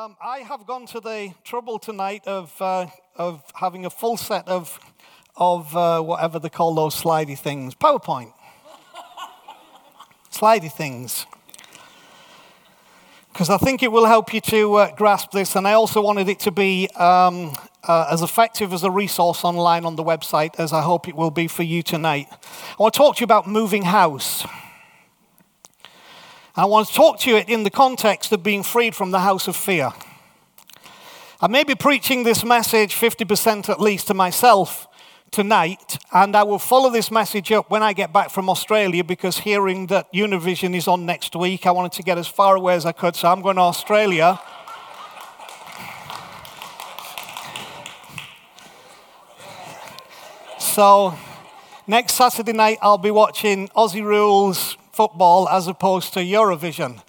Um, 0.00 0.16
I 0.18 0.38
have 0.38 0.66
gone 0.66 0.86
to 0.86 1.00
the 1.00 1.34
trouble 1.44 1.78
tonight 1.78 2.26
of, 2.26 2.54
uh, 2.58 2.86
of 3.16 3.42
having 3.54 3.84
a 3.84 3.90
full 3.90 4.16
set 4.16 4.48
of, 4.48 4.80
of 5.36 5.76
uh, 5.76 6.00
whatever 6.00 6.38
they 6.38 6.48
call 6.48 6.74
those 6.74 6.94
slidey 6.94 7.38
things 7.38 7.74
PowerPoint. 7.74 8.32
slidey 10.32 10.72
things. 10.72 11.26
Because 13.30 13.50
I 13.50 13.58
think 13.58 13.82
it 13.82 13.92
will 13.92 14.06
help 14.06 14.32
you 14.32 14.40
to 14.40 14.74
uh, 14.76 14.94
grasp 14.94 15.32
this, 15.32 15.54
and 15.54 15.68
I 15.68 15.74
also 15.74 16.00
wanted 16.00 16.30
it 16.30 16.40
to 16.40 16.50
be 16.50 16.88
um, 16.96 17.52
uh, 17.84 18.08
as 18.10 18.22
effective 18.22 18.72
as 18.72 18.84
a 18.84 18.90
resource 18.90 19.44
online 19.44 19.84
on 19.84 19.96
the 19.96 20.04
website 20.04 20.58
as 20.58 20.72
I 20.72 20.80
hope 20.80 21.08
it 21.08 21.14
will 21.14 21.30
be 21.30 21.46
for 21.46 21.62
you 21.62 21.82
tonight. 21.82 22.26
I 22.30 22.76
want 22.78 22.94
to 22.94 22.98
talk 22.98 23.16
to 23.16 23.20
you 23.20 23.24
about 23.24 23.46
moving 23.46 23.82
house. 23.82 24.46
I 26.56 26.64
want 26.64 26.88
to 26.88 26.94
talk 26.94 27.20
to 27.20 27.30
you 27.30 27.36
in 27.46 27.62
the 27.62 27.70
context 27.70 28.32
of 28.32 28.42
being 28.42 28.64
freed 28.64 28.96
from 28.96 29.12
the 29.12 29.20
house 29.20 29.46
of 29.46 29.54
fear. 29.54 29.92
I 31.40 31.46
may 31.46 31.62
be 31.62 31.76
preaching 31.76 32.24
this 32.24 32.44
message 32.44 32.96
50% 32.96 33.68
at 33.68 33.80
least 33.80 34.08
to 34.08 34.14
myself 34.14 34.88
tonight, 35.30 35.98
and 36.12 36.34
I 36.34 36.42
will 36.42 36.58
follow 36.58 36.90
this 36.90 37.08
message 37.12 37.52
up 37.52 37.70
when 37.70 37.84
I 37.84 37.92
get 37.92 38.12
back 38.12 38.30
from 38.30 38.50
Australia 38.50 39.04
because 39.04 39.38
hearing 39.38 39.86
that 39.86 40.12
Eurovision 40.12 40.74
is 40.74 40.88
on 40.88 41.06
next 41.06 41.36
week, 41.36 41.66
I 41.66 41.70
wanted 41.70 41.92
to 41.92 42.02
get 42.02 42.18
as 42.18 42.26
far 42.26 42.56
away 42.56 42.74
as 42.74 42.84
I 42.84 42.90
could, 42.90 43.14
so 43.14 43.28
I'm 43.28 43.42
going 43.42 43.54
to 43.54 43.62
Australia. 43.62 44.40
So, 50.58 51.14
next 51.86 52.14
Saturday 52.14 52.52
night, 52.52 52.78
I'll 52.82 52.98
be 52.98 53.12
watching 53.12 53.68
Aussie 53.68 54.02
Rules 54.02 54.76
football 55.00 55.48
as 55.48 55.66
opposed 55.66 56.12
to 56.12 56.20
Eurovision. 56.20 57.02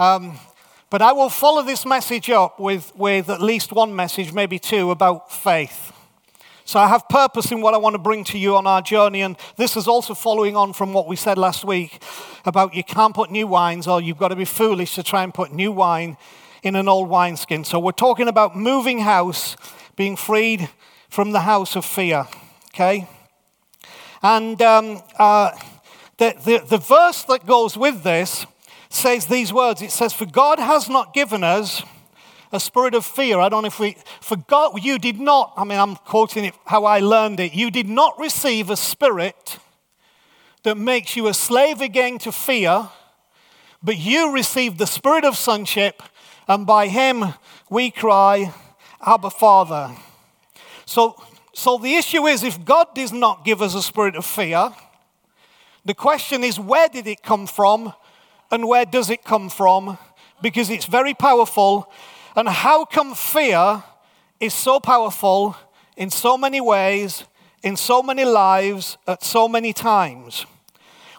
Um, 0.00 0.36
but 0.90 1.00
I 1.00 1.12
will 1.12 1.28
follow 1.28 1.62
this 1.62 1.86
message 1.86 2.28
up 2.28 2.58
with, 2.58 2.90
with 2.96 3.30
at 3.30 3.40
least 3.40 3.70
one 3.70 3.94
message, 3.94 4.32
maybe 4.32 4.58
two, 4.58 4.90
about 4.90 5.30
faith. 5.30 5.92
So 6.64 6.80
I 6.80 6.88
have 6.88 7.08
purpose 7.08 7.52
in 7.52 7.60
what 7.60 7.72
I 7.72 7.76
want 7.76 7.94
to 7.94 8.00
bring 8.00 8.24
to 8.24 8.36
you 8.36 8.56
on 8.56 8.66
our 8.66 8.82
journey. 8.82 9.22
And 9.22 9.36
this 9.56 9.76
is 9.76 9.86
also 9.86 10.12
following 10.12 10.56
on 10.56 10.72
from 10.72 10.92
what 10.92 11.06
we 11.06 11.14
said 11.14 11.38
last 11.38 11.64
week 11.64 12.02
about 12.44 12.74
you 12.74 12.82
can't 12.82 13.14
put 13.14 13.30
new 13.30 13.46
wines 13.46 13.86
or 13.86 14.00
you've 14.00 14.18
got 14.18 14.30
to 14.30 14.36
be 14.36 14.44
foolish 14.44 14.96
to 14.96 15.04
try 15.04 15.22
and 15.22 15.32
put 15.32 15.52
new 15.52 15.70
wine 15.70 16.16
in 16.64 16.74
an 16.74 16.88
old 16.88 17.08
wineskin. 17.08 17.62
So 17.62 17.78
we're 17.78 17.92
talking 17.92 18.26
about 18.26 18.56
moving 18.56 18.98
house, 18.98 19.56
being 19.94 20.16
freed 20.16 20.68
from 21.08 21.30
the 21.30 21.42
house 21.42 21.76
of 21.76 21.84
fear. 21.84 22.26
Okay? 22.74 23.08
And 24.20 24.60
um, 24.62 25.00
uh, 25.16 25.52
the, 26.18 26.34
the, 26.44 26.64
the 26.66 26.78
verse 26.78 27.24
that 27.24 27.46
goes 27.46 27.76
with 27.76 28.02
this 28.02 28.46
says 28.88 29.26
these 29.26 29.52
words 29.52 29.82
it 29.82 29.90
says, 29.90 30.12
For 30.12 30.26
God 30.26 30.58
has 30.58 30.88
not 30.88 31.12
given 31.12 31.44
us 31.44 31.82
a 32.52 32.60
spirit 32.60 32.94
of 32.94 33.04
fear. 33.04 33.38
I 33.38 33.48
don't 33.48 33.62
know 33.62 33.68
if 33.68 33.78
we, 33.78 33.96
for 34.20 34.36
God, 34.36 34.82
you 34.82 34.98
did 34.98 35.20
not, 35.20 35.52
I 35.56 35.64
mean, 35.64 35.78
I'm 35.78 35.96
quoting 35.96 36.44
it 36.44 36.54
how 36.64 36.84
I 36.84 37.00
learned 37.00 37.40
it. 37.40 37.54
You 37.54 37.70
did 37.70 37.88
not 37.88 38.18
receive 38.18 38.70
a 38.70 38.76
spirit 38.76 39.58
that 40.62 40.76
makes 40.76 41.16
you 41.16 41.28
a 41.28 41.34
slave 41.34 41.80
again 41.80 42.18
to 42.18 42.32
fear, 42.32 42.88
but 43.82 43.98
you 43.98 44.32
received 44.32 44.78
the 44.78 44.86
spirit 44.86 45.24
of 45.24 45.36
sonship, 45.36 46.02
and 46.48 46.66
by 46.66 46.88
him 46.88 47.34
we 47.68 47.90
cry, 47.90 48.52
Abba, 49.04 49.30
Father. 49.30 49.94
So, 50.86 51.20
so 51.52 51.78
the 51.78 51.94
issue 51.94 52.26
is 52.26 52.42
if 52.42 52.64
God 52.64 52.86
does 52.94 53.12
not 53.12 53.44
give 53.44 53.60
us 53.60 53.74
a 53.74 53.82
spirit 53.82 54.16
of 54.16 54.24
fear, 54.24 54.70
the 55.86 55.94
question 55.94 56.42
is, 56.42 56.58
where 56.58 56.88
did 56.88 57.06
it 57.06 57.22
come 57.22 57.46
from 57.46 57.92
and 58.50 58.66
where 58.66 58.84
does 58.84 59.08
it 59.08 59.22
come 59.24 59.48
from? 59.48 59.96
Because 60.42 60.68
it's 60.68 60.86
very 60.86 61.14
powerful. 61.14 61.90
And 62.34 62.48
how 62.48 62.84
come 62.84 63.14
fear 63.14 63.84
is 64.40 64.52
so 64.52 64.80
powerful 64.80 65.56
in 65.96 66.10
so 66.10 66.36
many 66.36 66.60
ways, 66.60 67.24
in 67.62 67.76
so 67.76 68.02
many 68.02 68.24
lives, 68.24 68.98
at 69.06 69.22
so 69.22 69.48
many 69.48 69.72
times? 69.72 70.44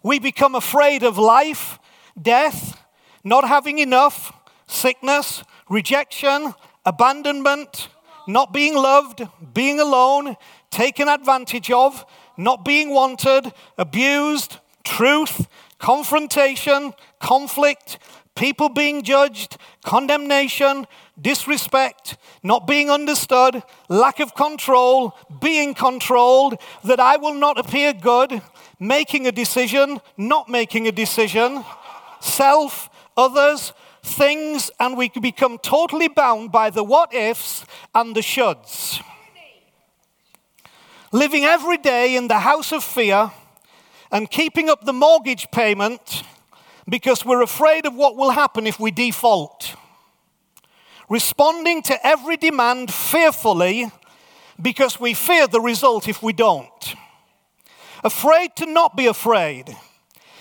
We 0.04 0.20
become 0.20 0.54
afraid 0.54 1.02
of 1.02 1.18
life, 1.18 1.80
death, 2.22 2.84
not 3.24 3.48
having 3.48 3.80
enough, 3.80 4.34
sickness, 4.68 5.44
rejection, 5.70 6.54
abandonment, 6.86 7.88
not 8.28 8.52
being 8.52 8.76
loved, 8.76 9.26
being 9.54 9.80
alone, 9.80 10.36
taken 10.70 11.08
advantage 11.08 11.72
of, 11.72 12.06
not 12.38 12.64
being 12.64 12.92
wanted, 12.92 13.52
abused, 13.78 14.58
truth, 14.84 15.48
confrontation, 15.80 16.94
conflict, 17.20 18.00
people 18.36 18.70
being 18.70 19.04
judged, 19.04 19.58
condemnation, 19.84 20.86
disrespect, 21.20 22.18
not 22.44 22.68
being 22.68 22.90
understood, 22.90 23.64
lack 23.90 24.20
of 24.20 24.36
control, 24.36 25.18
being 25.42 25.74
controlled, 25.74 26.60
that 26.84 27.00
I 27.00 27.18
will 27.18 27.34
not 27.34 27.58
appear 27.58 27.94
good, 27.94 28.42
making 28.80 29.28
a 29.28 29.32
decision, 29.32 30.00
not 30.16 30.48
making 30.48 30.88
a 30.88 30.92
decision, 30.92 31.66
self, 32.20 32.90
others, 33.18 33.74
things, 34.04 34.72
and 34.80 34.96
we 34.96 35.10
become 35.10 35.58
totally 35.58 36.08
bound 36.08 36.52
by 36.52 36.70
the 36.70 36.84
what 36.84 37.14
ifs 37.14 37.66
and 37.94 38.16
the 38.16 38.22
shoulds 38.22 39.02
living 41.12 41.44
every 41.46 41.78
day 41.78 42.16
in 42.16 42.28
the 42.28 42.40
house 42.40 42.72
of 42.72 42.84
fear 42.84 43.32
and 44.12 44.30
keeping 44.30 44.70
up 44.70 44.86
the 44.86 44.94
mortgage 44.94 45.50
payment 45.52 46.24
because 46.90 47.26
we're 47.26 47.42
afraid 47.42 47.86
of 47.86 47.94
what 47.96 48.16
will 48.16 48.32
happen 48.32 48.68
if 48.68 48.80
we 48.80 48.92
default. 48.92 49.76
Responding 51.10 51.82
to 51.84 52.06
every 52.06 52.38
demand 52.38 52.94
fearfully 52.94 53.90
because 54.62 55.00
we 55.00 55.14
fear 55.14 55.48
the 55.48 55.62
result 55.62 56.08
if 56.08 56.22
we 56.22 56.34
don't. 56.34 56.96
Afraid 58.04 58.56
to 58.58 58.66
not 58.66 58.96
be 58.96 59.06
afraid 59.06 59.76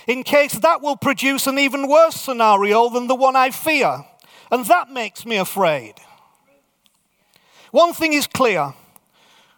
in 0.06 0.22
case 0.22 0.54
that 0.54 0.83
will 0.83 0.97
produce 0.97 1.47
an 1.47 1.59
even 1.59 1.88
worse 1.88 2.16
scenario 2.16 2.88
than 2.88 3.06
the 3.06 3.15
one 3.15 3.37
I 3.37 3.50
fear. 3.50 4.04
And 4.50 4.65
that 4.66 4.91
makes 4.91 5.27
me 5.27 5.37
afraid. 5.37 5.94
One 7.72 7.93
thing 7.93 8.12
is 8.12 8.27
clear 8.27 8.75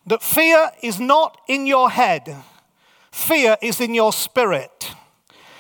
that 0.08 0.22
fear 0.22 0.70
is 0.82 0.98
not 0.98 1.38
in 1.48 1.66
your 1.66 1.90
head, 1.90 2.36
fear 3.10 3.56
is 3.62 3.80
in 3.80 3.94
your 3.94 4.12
spirit. 4.12 4.92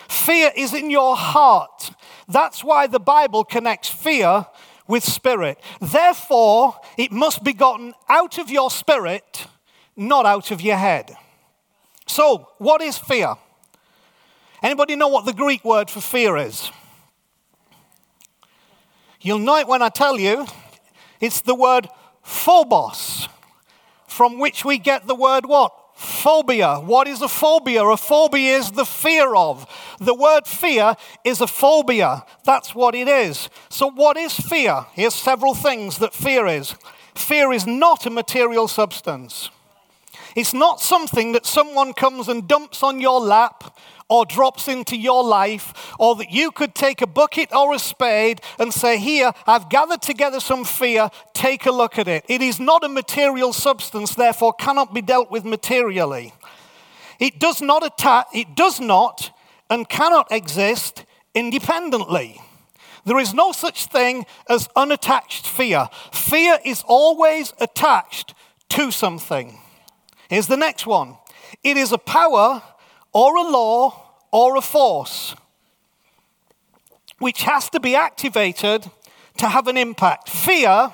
Fear 0.08 0.52
is 0.56 0.72
in 0.72 0.90
your 0.90 1.16
heart. 1.16 1.90
That's 2.28 2.64
why 2.64 2.86
the 2.86 3.00
Bible 3.00 3.44
connects 3.44 3.90
fear 3.90 4.46
with 4.86 5.04
spirit. 5.04 5.58
Therefore, 5.80 6.76
it 6.96 7.12
must 7.12 7.44
be 7.44 7.52
gotten 7.52 7.92
out 8.08 8.38
of 8.38 8.50
your 8.50 8.70
spirit, 8.70 9.46
not 9.96 10.24
out 10.24 10.50
of 10.50 10.62
your 10.62 10.76
head. 10.76 11.14
So, 12.06 12.48
what 12.56 12.80
is 12.80 12.96
fear? 12.96 13.34
Anybody 14.62 14.96
know 14.96 15.08
what 15.08 15.26
the 15.26 15.34
Greek 15.34 15.62
word 15.62 15.90
for 15.90 16.00
fear 16.00 16.38
is? 16.38 16.70
You'll 19.20 19.40
know 19.40 19.58
it 19.58 19.68
when 19.68 19.82
I 19.82 19.90
tell 19.90 20.18
you. 20.18 20.46
It's 21.20 21.42
the 21.42 21.54
word 21.54 21.88
phobos 22.22 23.28
from 24.18 24.36
which 24.36 24.64
we 24.64 24.78
get 24.78 25.06
the 25.06 25.14
word 25.14 25.46
what? 25.46 25.72
Phobia. 25.94 26.80
What 26.80 27.06
is 27.06 27.22
a 27.22 27.28
phobia? 27.28 27.84
A 27.84 27.96
phobia 27.96 28.56
is 28.56 28.72
the 28.72 28.84
fear 28.84 29.32
of. 29.32 29.64
The 30.00 30.12
word 30.12 30.44
fear 30.44 30.96
is 31.22 31.40
a 31.40 31.46
phobia. 31.46 32.24
That's 32.42 32.74
what 32.74 32.96
it 32.96 33.06
is. 33.06 33.48
So, 33.68 33.88
what 33.88 34.16
is 34.16 34.32
fear? 34.34 34.86
Here's 34.94 35.14
several 35.14 35.54
things 35.54 35.98
that 35.98 36.12
fear 36.12 36.48
is. 36.48 36.74
Fear 37.14 37.52
is 37.52 37.64
not 37.64 38.06
a 38.06 38.10
material 38.10 38.66
substance. 38.66 39.50
It's 40.34 40.52
not 40.52 40.80
something 40.80 41.30
that 41.30 41.46
someone 41.46 41.92
comes 41.92 42.26
and 42.26 42.48
dumps 42.48 42.82
on 42.82 43.00
your 43.00 43.20
lap 43.20 43.78
or 44.08 44.24
drops 44.24 44.68
into 44.68 44.96
your 44.96 45.22
life, 45.22 45.94
or 45.98 46.16
that 46.16 46.30
you 46.30 46.50
could 46.50 46.74
take 46.74 47.02
a 47.02 47.06
bucket 47.06 47.52
or 47.54 47.74
a 47.74 47.78
spade 47.78 48.40
and 48.58 48.72
say, 48.72 48.98
Here, 48.98 49.32
I've 49.46 49.68
gathered 49.68 50.02
together 50.02 50.40
some 50.40 50.64
fear, 50.64 51.10
take 51.34 51.66
a 51.66 51.70
look 51.70 51.98
at 51.98 52.08
it. 52.08 52.24
It 52.28 52.42
is 52.42 52.58
not 52.58 52.84
a 52.84 52.88
material 52.88 53.52
substance, 53.52 54.14
therefore 54.14 54.54
cannot 54.54 54.94
be 54.94 55.02
dealt 55.02 55.30
with 55.30 55.44
materially. 55.44 56.32
It 57.18 57.38
does 57.38 57.60
not 57.60 57.84
attack, 57.84 58.28
it 58.32 58.54
does 58.54 58.80
not 58.80 59.36
and 59.70 59.88
cannot 59.88 60.30
exist 60.30 61.04
independently. 61.34 62.40
There 63.04 63.18
is 63.18 63.32
no 63.32 63.52
such 63.52 63.86
thing 63.86 64.26
as 64.48 64.68
unattached 64.76 65.46
fear. 65.46 65.88
Fear 66.12 66.58
is 66.64 66.84
always 66.86 67.52
attached 67.60 68.34
to 68.70 68.90
something. 68.90 69.58
Here's 70.28 70.46
the 70.46 70.56
next 70.56 70.86
one 70.86 71.16
it 71.64 71.76
is 71.76 71.92
a 71.92 71.98
power 71.98 72.62
or 73.18 73.36
a 73.36 73.42
law 73.42 74.14
or 74.30 74.56
a 74.56 74.60
force 74.60 75.34
which 77.18 77.42
has 77.42 77.68
to 77.68 77.80
be 77.80 77.96
activated 77.96 78.88
to 79.36 79.48
have 79.48 79.66
an 79.66 79.76
impact. 79.76 80.30
Fear 80.30 80.92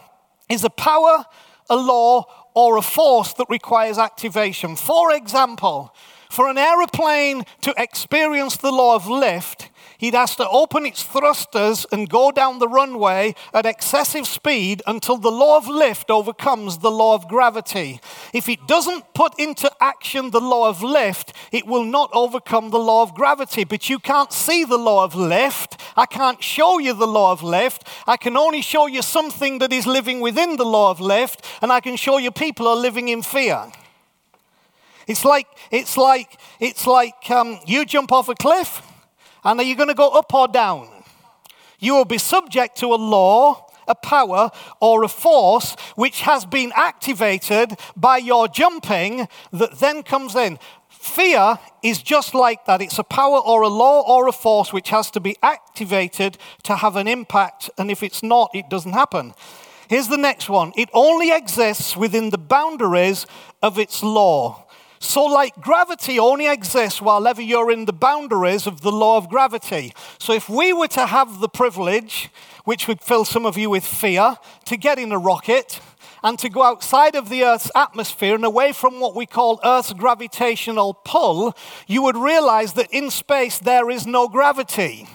is 0.48 0.64
a 0.64 0.70
power, 0.70 1.26
a 1.68 1.76
law, 1.76 2.24
or 2.54 2.78
a 2.78 2.82
force 2.82 3.34
that 3.34 3.46
requires 3.50 3.98
activation. 3.98 4.74
For 4.74 5.12
example, 5.12 5.94
for 6.30 6.48
an 6.48 6.56
aeroplane 6.56 7.44
to 7.60 7.74
experience 7.76 8.56
the 8.56 8.72
law 8.72 8.94
of 8.94 9.06
lift, 9.06 9.68
he'd 9.98 10.14
has 10.14 10.36
to 10.36 10.48
open 10.48 10.86
its 10.86 11.02
thrusters 11.02 11.86
and 11.92 12.08
go 12.08 12.30
down 12.30 12.58
the 12.58 12.68
runway 12.68 13.34
at 13.52 13.66
excessive 13.66 14.26
speed 14.26 14.82
until 14.86 15.18
the 15.18 15.30
law 15.30 15.56
of 15.56 15.68
lift 15.68 16.10
overcomes 16.10 16.78
the 16.78 16.90
law 16.90 17.14
of 17.14 17.28
gravity. 17.28 18.00
If 18.32 18.48
it 18.48 18.66
doesn't 18.66 19.12
put 19.14 19.38
into 19.38 19.70
action 19.80 20.30
the 20.30 20.40
law 20.40 20.68
of 20.68 20.82
lift, 20.82 21.32
it 21.52 21.66
will 21.66 21.84
not 21.84 22.10
overcome 22.12 22.70
the 22.70 22.78
law 22.78 23.02
of 23.02 23.14
gravity. 23.14 23.64
But 23.64 23.88
you 23.88 23.98
can't 23.98 24.32
see 24.32 24.64
the 24.64 24.78
law 24.78 25.04
of 25.04 25.14
lift. 25.14 25.80
I 25.96 26.06
can't 26.06 26.42
show 26.42 26.78
you 26.78 26.94
the 26.94 27.06
law 27.06 27.32
of 27.32 27.42
lift. 27.42 27.86
I 28.06 28.16
can 28.16 28.36
only 28.36 28.62
show 28.62 28.86
you 28.86 29.02
something 29.02 29.58
that 29.58 29.72
is 29.72 29.86
living 29.86 30.20
within 30.20 30.56
the 30.56 30.64
law 30.64 30.90
of 30.90 31.00
lift, 31.00 31.44
and 31.60 31.72
I 31.72 31.80
can 31.80 31.96
show 31.96 32.18
you 32.18 32.30
people 32.30 32.68
are 32.68 32.76
living 32.76 33.08
in 33.08 33.22
fear. 33.22 33.70
It's 35.06 35.24
like, 35.24 35.46
it's 35.70 35.96
like, 35.96 36.40
it's 36.60 36.86
like 36.86 37.30
um, 37.30 37.58
you 37.66 37.84
jump 37.84 38.10
off 38.10 38.28
a 38.28 38.34
cliff 38.34 38.80
and 39.44 39.60
are 39.60 39.64
you 39.64 39.76
going 39.76 39.88
to 39.88 39.94
go 39.94 40.10
up 40.10 40.32
or 40.32 40.48
down? 40.48 40.88
You 41.78 41.94
will 41.94 42.04
be 42.04 42.18
subject 42.18 42.78
to 42.78 42.86
a 42.86 42.96
law, 42.96 43.66
a 43.86 43.94
power, 43.94 44.50
or 44.80 45.04
a 45.04 45.08
force 45.08 45.76
which 45.96 46.22
has 46.22 46.46
been 46.46 46.72
activated 46.74 47.78
by 47.96 48.18
your 48.18 48.48
jumping 48.48 49.28
that 49.52 49.78
then 49.78 50.02
comes 50.02 50.34
in. 50.34 50.58
Fear 50.88 51.58
is 51.82 52.00
just 52.00 52.34
like 52.34 52.64
that. 52.64 52.80
It's 52.80 52.98
a 52.98 53.04
power 53.04 53.38
or 53.38 53.60
a 53.60 53.68
law 53.68 54.00
or 54.00 54.26
a 54.26 54.32
force 54.32 54.72
which 54.72 54.88
has 54.88 55.10
to 55.10 55.20
be 55.20 55.36
activated 55.42 56.38
to 56.62 56.76
have 56.76 56.96
an 56.96 57.06
impact. 57.06 57.68
And 57.76 57.90
if 57.90 58.02
it's 58.02 58.22
not, 58.22 58.50
it 58.54 58.70
doesn't 58.70 58.92
happen. 58.92 59.34
Here's 59.88 60.08
the 60.08 60.16
next 60.16 60.48
one 60.48 60.72
it 60.76 60.88
only 60.94 61.30
exists 61.30 61.96
within 61.96 62.30
the 62.30 62.38
boundaries 62.38 63.26
of 63.62 63.78
its 63.78 64.02
law. 64.02 64.63
So, 65.04 65.22
like 65.24 65.60
gravity 65.60 66.18
only 66.18 66.48
exists 66.48 67.02
while 67.02 67.28
ever 67.28 67.42
you're 67.42 67.70
in 67.70 67.84
the 67.84 67.92
boundaries 67.92 68.66
of 68.66 68.80
the 68.80 68.90
law 68.90 69.18
of 69.18 69.28
gravity. 69.28 69.92
So, 70.18 70.32
if 70.32 70.48
we 70.48 70.72
were 70.72 70.88
to 70.88 71.04
have 71.04 71.40
the 71.40 71.48
privilege, 71.48 72.30
which 72.64 72.88
would 72.88 73.02
fill 73.02 73.26
some 73.26 73.44
of 73.44 73.58
you 73.58 73.68
with 73.68 73.84
fear, 73.84 74.36
to 74.64 74.76
get 74.78 74.98
in 74.98 75.12
a 75.12 75.18
rocket 75.18 75.78
and 76.22 76.38
to 76.38 76.48
go 76.48 76.62
outside 76.62 77.14
of 77.16 77.28
the 77.28 77.44
Earth's 77.44 77.70
atmosphere 77.76 78.34
and 78.34 78.46
away 78.46 78.72
from 78.72 78.98
what 78.98 79.14
we 79.14 79.26
call 79.26 79.60
Earth's 79.62 79.92
gravitational 79.92 80.94
pull, 80.94 81.54
you 81.86 82.02
would 82.02 82.16
realize 82.16 82.72
that 82.72 82.88
in 82.90 83.10
space 83.10 83.58
there 83.58 83.90
is 83.90 84.06
no 84.06 84.26
gravity. 84.26 85.06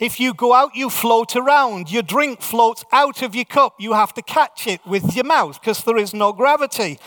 If 0.00 0.18
you 0.18 0.34
go 0.34 0.52
out, 0.52 0.74
you 0.74 0.90
float 0.90 1.36
around. 1.36 1.92
Your 1.92 2.02
drink 2.02 2.42
floats 2.42 2.84
out 2.90 3.22
of 3.22 3.36
your 3.36 3.44
cup. 3.44 3.76
You 3.78 3.92
have 3.92 4.12
to 4.14 4.22
catch 4.22 4.66
it 4.66 4.84
with 4.84 5.14
your 5.14 5.24
mouth 5.24 5.60
because 5.60 5.84
there 5.84 5.96
is 5.96 6.12
no 6.12 6.32
gravity. 6.32 6.98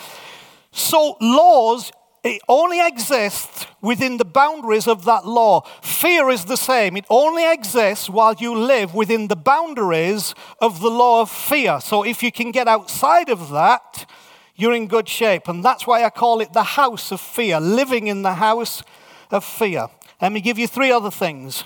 So, 0.72 1.18
laws 1.20 1.92
it 2.26 2.42
only 2.50 2.86
exists 2.86 3.68
within 3.82 4.18
the 4.18 4.26
boundaries 4.26 4.88
of 4.88 5.06
that 5.06 5.28
law. 5.28 5.62
Fear 5.84 6.32
is 6.32 6.46
the 6.46 6.58
same. 6.58 6.98
It 6.98 7.06
only 7.08 7.52
exists 7.52 8.10
while 8.10 8.34
you 8.34 8.58
live 8.58 8.96
within 8.96 9.28
the 9.28 9.36
boundaries 9.36 10.34
of 10.60 10.82
the 10.82 10.90
law 10.90 11.22
of 11.22 11.30
fear. 11.30 11.80
So 11.80 12.04
if 12.04 12.24
you 12.24 12.32
can 12.32 12.50
get 12.50 12.68
outside 12.68 13.30
of 13.30 13.52
that, 13.52 14.10
you're 14.56 14.74
in 14.74 14.88
good 14.88 15.08
shape. 15.08 15.48
And 15.48 15.64
that's 15.64 15.86
why 15.86 16.04
I 16.04 16.10
call 16.10 16.42
it 16.42 16.52
the 16.52 16.64
house 16.64 17.12
of 17.12 17.22
fear, 17.22 17.60
living 17.60 18.08
in 18.08 18.24
the 18.24 18.34
house 18.34 18.82
of 19.30 19.46
fear. 19.46 19.88
Let 20.20 20.32
me 20.32 20.42
give 20.42 20.58
you 20.58 20.68
three 20.68 20.92
other 20.92 21.12
things. 21.12 21.64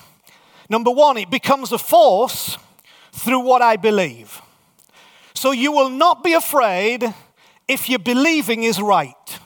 Number 0.67 0.91
one, 0.91 1.15
it 1.15 1.29
becomes 1.29 1.71
a 1.71 1.77
force 1.77 2.57
through 3.13 3.39
what 3.39 3.61
I 3.61 3.77
believe. 3.77 4.41
So 5.33 5.51
you 5.51 5.71
will 5.71 5.89
not 5.89 6.21
be 6.21 6.33
afraid 6.33 7.13
if 7.65 7.87
your 7.87 7.99
believing 7.99 8.63
is 8.63 8.81
right. 8.81 9.38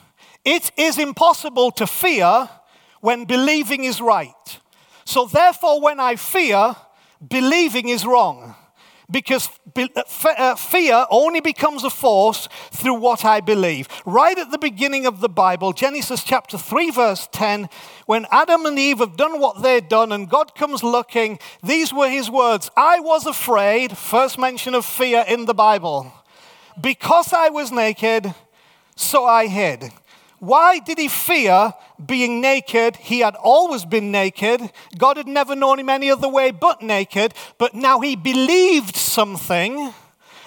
It 0.44 0.72
is 0.76 0.98
impossible 0.98 1.70
to 1.72 1.86
fear 1.86 2.48
when 3.00 3.24
believing 3.24 3.84
is 3.84 4.00
right. 4.00 4.60
So, 5.04 5.26
therefore, 5.26 5.80
when 5.80 6.00
I 6.00 6.16
fear, 6.16 6.76
believing 7.26 7.88
is 7.88 8.04
wrong. 8.04 8.54
Because 9.10 9.50
uh, 9.76 9.86
uh, 10.24 10.54
fear 10.54 11.04
only 11.10 11.40
becomes 11.40 11.84
a 11.84 11.90
force 11.90 12.48
through 12.70 12.94
what 12.94 13.24
I 13.24 13.40
believe. 13.40 13.86
Right 14.06 14.38
at 14.38 14.50
the 14.50 14.58
beginning 14.58 15.04
of 15.04 15.20
the 15.20 15.28
Bible, 15.28 15.74
Genesis 15.74 16.24
chapter 16.24 16.56
3, 16.56 16.90
verse 16.90 17.28
10, 17.30 17.68
when 18.06 18.26
Adam 18.30 18.64
and 18.64 18.78
Eve 18.78 19.00
have 19.00 19.18
done 19.18 19.40
what 19.40 19.62
they'd 19.62 19.88
done 19.90 20.10
and 20.10 20.30
God 20.30 20.54
comes 20.54 20.82
looking, 20.82 21.38
these 21.62 21.92
were 21.92 22.08
his 22.08 22.30
words 22.30 22.70
I 22.78 23.00
was 23.00 23.26
afraid, 23.26 23.96
first 23.96 24.38
mention 24.38 24.74
of 24.74 24.86
fear 24.86 25.22
in 25.28 25.44
the 25.44 25.54
Bible. 25.54 26.10
Because 26.80 27.34
I 27.34 27.50
was 27.50 27.70
naked, 27.70 28.34
so 28.96 29.26
I 29.26 29.48
hid. 29.48 29.92
Why 30.44 30.78
did 30.78 30.98
he 30.98 31.08
fear 31.08 31.72
being 32.04 32.40
naked? 32.40 32.96
He 32.96 33.20
had 33.20 33.34
always 33.36 33.84
been 33.84 34.10
naked. 34.10 34.60
God 34.98 35.16
had 35.16 35.26
never 35.26 35.56
known 35.56 35.78
him 35.78 35.88
any 35.88 36.10
other 36.10 36.28
way 36.28 36.50
but 36.50 36.82
naked. 36.82 37.34
But 37.58 37.74
now 37.74 38.00
he 38.00 38.14
believed 38.14 38.96
something 38.96 39.92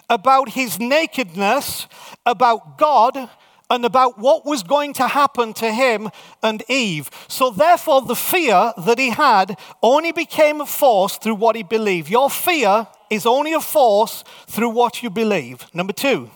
about 0.09 0.49
his 0.49 0.79
nakedness, 0.79 1.87
about 2.25 2.77
God, 2.77 3.29
and 3.69 3.85
about 3.85 4.17
what 4.17 4.45
was 4.45 4.63
going 4.63 4.93
to 4.93 5.07
happen 5.07 5.53
to 5.53 5.73
him 5.73 6.09
and 6.41 6.63
Eve. 6.69 7.09
So, 7.27 7.49
therefore, 7.49 8.01
the 8.01 8.15
fear 8.15 8.73
that 8.77 8.99
he 8.99 9.09
had 9.09 9.57
only 9.81 10.11
became 10.11 10.61
a 10.61 10.65
force 10.65 11.17
through 11.17 11.35
what 11.35 11.55
he 11.55 11.63
believed. 11.63 12.09
Your 12.09 12.29
fear 12.29 12.87
is 13.09 13.25
only 13.25 13.53
a 13.53 13.59
force 13.59 14.23
through 14.47 14.69
what 14.69 15.03
you 15.03 15.09
believe. 15.09 15.65
Number 15.73 15.93
two, 15.93 16.29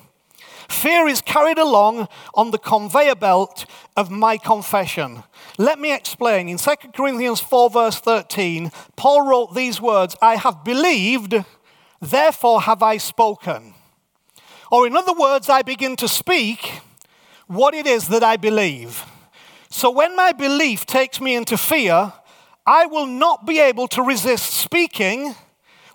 Fear 0.71 1.07
is 1.09 1.21
carried 1.21 1.57
along 1.57 2.07
on 2.33 2.51
the 2.51 2.57
conveyor 2.57 3.15
belt 3.15 3.65
of 3.97 4.09
my 4.09 4.38
confession. 4.38 5.23
Let 5.57 5.79
me 5.79 5.94
explain. 5.94 6.47
In 6.47 6.57
2 6.57 6.75
Corinthians 6.95 7.41
4, 7.41 7.69
verse 7.69 8.00
13, 8.00 8.71
Paul 8.95 9.27
wrote 9.27 9.53
these 9.53 9.81
words 9.81 10.15
I 10.21 10.38
have 10.38 10.63
believed, 10.63 11.35
therefore 12.00 12.62
have 12.62 12.81
I 12.81 12.97
spoken. 12.97 13.73
Or, 14.71 14.88
in 14.88 14.95
other 14.95 15.13
words, 15.13 15.50
I 15.50 15.62
begin 15.62 15.98
to 15.98 16.07
speak 16.07 16.81
what 17.48 17.74
it 17.74 17.86
is 17.86 18.07
that 18.07 18.24
I 18.24 18.38
believe. 18.38 19.05
So, 19.69 19.91
when 19.91 20.15
my 20.15 20.31
belief 20.31 20.86
takes 20.86 21.19
me 21.19 21.36
into 21.36 21.57
fear, 21.57 22.13
I 22.65 22.86
will 22.86 23.07
not 23.07 23.46
be 23.46 23.60
able 23.60 23.88
to 23.89 24.01
resist 24.01 24.53
speaking 24.53 25.36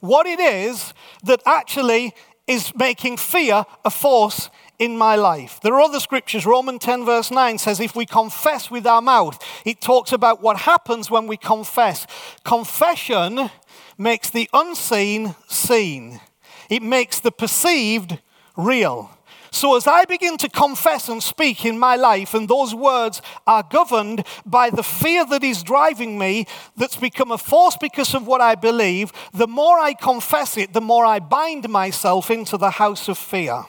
what 0.01 0.27
it 0.27 0.39
is 0.39 0.93
that 1.25 1.41
actually 1.47 2.13
is 2.47 2.75
making 2.77 3.17
fear 3.17 3.65
a 3.85 3.91
force 3.91 4.51
in 4.79 4.97
my 4.97 5.17
life. 5.17 5.61
There 5.63 5.75
are 5.75 5.81
other 5.81 6.01
scriptures. 6.01 6.47
Romans 6.47 6.81
10, 6.83 7.05
verse 7.05 7.31
9 7.31 7.59
says, 7.59 7.81
If 7.81 7.97
we 7.97 8.07
confess 8.07 8.71
with 8.71 8.87
our 8.87 9.03
mouth, 9.03 9.43
it 9.65 9.81
talks 9.81 10.13
about 10.13 10.43
what 10.43 10.59
happens 10.59 11.11
when 11.11 11.27
we 11.27 11.37
confess. 11.37 12.07
Confession 12.45 13.51
makes 13.99 14.31
the 14.31 14.49
unseen 14.53 15.35
seen, 15.49 16.21
it 16.69 16.83
makes 16.83 17.21
the 17.21 17.33
perceived 17.33 18.19
real. 18.57 19.11
So, 19.53 19.75
as 19.75 19.87
I 19.87 20.05
begin 20.05 20.37
to 20.39 20.51
confess 20.51 21.09
and 21.09 21.23
speak 21.23 21.65
in 21.65 21.79
my 21.79 21.97
life, 21.97 22.35
and 22.35 22.47
those 22.47 22.75
words 22.75 23.23
are 23.47 23.63
governed 23.63 24.27
by 24.45 24.69
the 24.69 24.83
fear 24.83 25.25
that 25.25 25.43
is 25.43 25.63
driving 25.63 26.19
me, 26.19 26.47
that's 26.77 26.97
become 26.97 27.31
a 27.31 27.39
force 27.39 27.77
because 27.81 28.15
of 28.15 28.27
what 28.27 28.43
I 28.43 28.55
believe, 28.55 29.13
the 29.33 29.47
more 29.47 29.79
I 29.79 29.95
confess 29.95 30.59
it, 30.59 30.75
the 30.75 30.83
more 30.83 31.07
I 31.07 31.21
bind 31.21 31.71
myself 31.71 32.31
into 32.31 32.59
the 32.59 32.73
house 32.73 33.09
of 33.09 33.17
fear. 33.17 33.65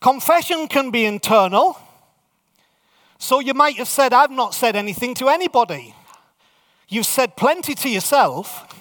Confession 0.00 0.68
can 0.68 0.90
be 0.90 1.04
internal. 1.04 1.78
So 3.18 3.40
you 3.40 3.54
might 3.54 3.76
have 3.76 3.88
said, 3.88 4.12
I've 4.12 4.30
not 4.30 4.54
said 4.54 4.76
anything 4.76 5.14
to 5.14 5.28
anybody. 5.28 5.94
You've 6.88 7.06
said 7.06 7.36
plenty 7.36 7.74
to 7.74 7.88
yourself, 7.88 8.74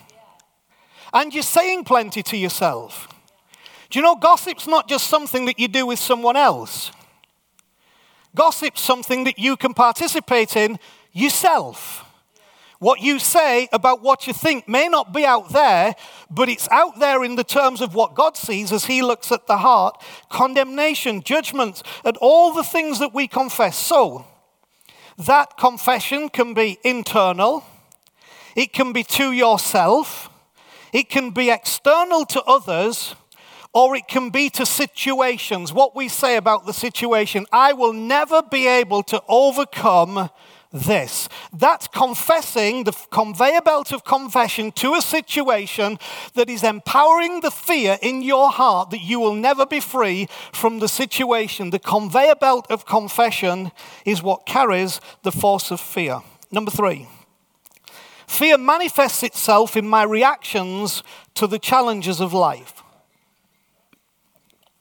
and 1.11 1.33
you're 1.33 1.43
saying 1.43 1.83
plenty 1.83 2.23
to 2.23 2.37
yourself. 2.37 3.07
Do 3.89 3.99
you 3.99 4.03
know 4.03 4.15
gossip's 4.15 4.67
not 4.67 4.87
just 4.87 5.07
something 5.07 5.45
that 5.45 5.59
you 5.59 5.67
do 5.67 5.85
with 5.85 5.99
someone 5.99 6.37
else? 6.37 6.91
Gossip's 8.35 8.81
something 8.81 9.23
that 9.23 9.39
you 9.39 9.57
can 9.57 9.73
participate 9.73 10.55
in 10.55 10.77
yourself. 11.11 12.06
What 12.79 13.01
you 13.01 13.17
say 13.17 13.67
about 13.71 14.03
what 14.03 14.27
you 14.27 14.33
think 14.33 14.67
may 14.67 14.87
not 14.87 15.11
be 15.11 15.25
out 15.25 15.49
there, 15.49 15.95
but 16.29 16.47
it's 16.47 16.69
out 16.69 16.99
there 16.99 17.23
in 17.23 17.35
the 17.35 17.43
terms 17.43 17.81
of 17.81 17.95
what 17.95 18.13
God 18.13 18.37
sees 18.37 18.71
as 18.71 18.85
He 18.85 19.01
looks 19.01 19.31
at 19.31 19.47
the 19.47 19.57
heart 19.57 20.01
condemnation, 20.29 21.23
judgment, 21.23 21.81
and 22.05 22.17
all 22.17 22.53
the 22.53 22.63
things 22.63 22.99
that 22.99 23.13
we 23.13 23.27
confess. 23.27 23.77
So, 23.77 24.25
that 25.17 25.57
confession 25.57 26.29
can 26.29 26.53
be 26.53 26.77
internal, 26.83 27.65
it 28.55 28.73
can 28.73 28.93
be 28.93 29.03
to 29.03 29.31
yourself, 29.31 30.29
it 30.93 31.09
can 31.09 31.31
be 31.31 31.49
external 31.49 32.25
to 32.25 32.43
others, 32.43 33.15
or 33.73 33.95
it 33.95 34.07
can 34.07 34.29
be 34.29 34.49
to 34.51 34.65
situations. 34.65 35.73
What 35.73 35.95
we 35.95 36.07
say 36.07 36.35
about 36.35 36.67
the 36.67 36.73
situation, 36.73 37.47
I 37.51 37.73
will 37.73 37.93
never 37.93 38.43
be 38.43 38.67
able 38.67 39.01
to 39.03 39.21
overcome 39.27 40.29
this. 40.71 41.29
That's 41.53 41.87
confessing 41.87 42.83
the 42.83 42.95
conveyor 43.11 43.61
belt 43.61 43.91
of 43.91 44.03
confession 44.03 44.71
to 44.73 44.95
a 44.95 45.01
situation 45.01 45.97
that 46.33 46.49
is 46.49 46.63
empowering 46.63 47.41
the 47.41 47.51
fear 47.51 47.97
in 48.01 48.21
your 48.21 48.51
heart 48.51 48.89
that 48.91 49.01
you 49.01 49.19
will 49.19 49.35
never 49.35 49.65
be 49.65 49.79
free 49.79 50.27
from 50.53 50.79
the 50.79 50.87
situation. 50.87 51.69
The 51.69 51.79
conveyor 51.79 52.35
belt 52.35 52.67
of 52.69 52.85
confession 52.85 53.71
is 54.05 54.21
what 54.21 54.45
carries 54.45 54.99
the 55.23 55.31
force 55.31 55.71
of 55.71 55.79
fear. 55.79 56.21
Number 56.51 56.71
three. 56.71 57.07
Fear 58.27 58.57
manifests 58.57 59.23
itself 59.23 59.77
in 59.77 59.87
my 59.87 60.03
reactions 60.03 61.01
to 61.35 61.47
the 61.47 61.59
challenges 61.59 62.19
of 62.19 62.33
life. 62.33 62.83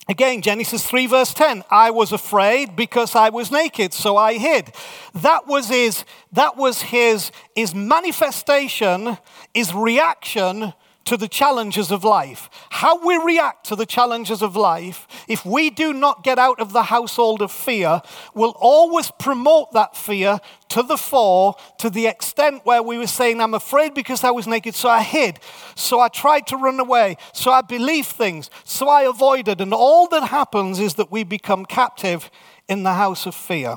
Again, 0.08 0.40
Genesis 0.40 0.86
3, 0.86 1.06
verse 1.08 1.34
10. 1.34 1.64
I 1.68 1.90
was 1.90 2.12
afraid 2.12 2.76
because 2.76 3.16
I 3.16 3.28
was 3.30 3.50
naked, 3.50 3.92
so 3.92 4.16
I 4.16 4.34
hid. 4.34 4.72
That 5.14 5.48
was 5.48 5.68
his, 5.68 6.04
that 6.32 6.56
was 6.56 6.82
his, 6.82 7.32
his 7.56 7.74
manifestation, 7.74 9.18
his 9.52 9.74
reaction 9.74 10.74
to 11.06 11.16
the 11.16 11.28
challenges 11.28 11.90
of 11.90 12.04
life. 12.04 12.50
How 12.70 13.04
we 13.04 13.16
react 13.16 13.66
to 13.66 13.76
the 13.76 13.86
challenges 13.86 14.42
of 14.42 14.54
life, 14.54 15.06
if 15.28 15.46
we 15.46 15.70
do 15.70 15.92
not 15.92 16.22
get 16.22 16.38
out 16.38 16.60
of 16.60 16.72
the 16.72 16.84
household 16.84 17.40
of 17.42 17.50
fear, 17.50 18.02
will 18.34 18.54
always 18.58 19.10
promote 19.18 19.72
that 19.72 19.96
fear 19.96 20.40
to 20.70 20.82
the 20.82 20.96
fore 20.96 21.54
to 21.78 21.88
the 21.88 22.06
extent 22.06 22.62
where 22.64 22.82
we 22.82 22.98
were 22.98 23.06
saying, 23.06 23.40
I'm 23.40 23.54
afraid 23.54 23.94
because 23.94 24.24
I 24.24 24.32
was 24.32 24.46
naked, 24.46 24.74
so 24.74 24.88
I 24.88 25.02
hid. 25.02 25.38
So 25.76 26.00
I 26.00 26.08
tried 26.08 26.46
to 26.48 26.56
run 26.56 26.80
away. 26.80 27.16
So 27.32 27.52
I 27.52 27.62
believed 27.62 28.08
things. 28.08 28.50
So 28.64 28.88
I 28.88 29.02
avoided. 29.02 29.60
And 29.60 29.72
all 29.72 30.08
that 30.08 30.28
happens 30.28 30.80
is 30.80 30.94
that 30.94 31.12
we 31.12 31.22
become 31.24 31.64
captive 31.64 32.30
in 32.68 32.82
the 32.82 32.94
house 32.94 33.26
of 33.26 33.34
fear. 33.34 33.76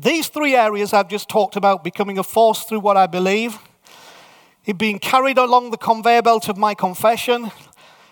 These 0.00 0.28
three 0.28 0.54
areas 0.54 0.92
I've 0.92 1.08
just 1.08 1.28
talked 1.28 1.56
about 1.56 1.82
becoming 1.84 2.18
a 2.18 2.24
force 2.24 2.64
through 2.64 2.80
what 2.80 2.96
I 2.96 3.06
believe 3.06 3.58
it 4.68 4.76
being 4.76 4.98
carried 4.98 5.38
along 5.38 5.70
the 5.70 5.78
conveyor 5.78 6.20
belt 6.20 6.46
of 6.50 6.58
my 6.58 6.74
confession, 6.74 7.50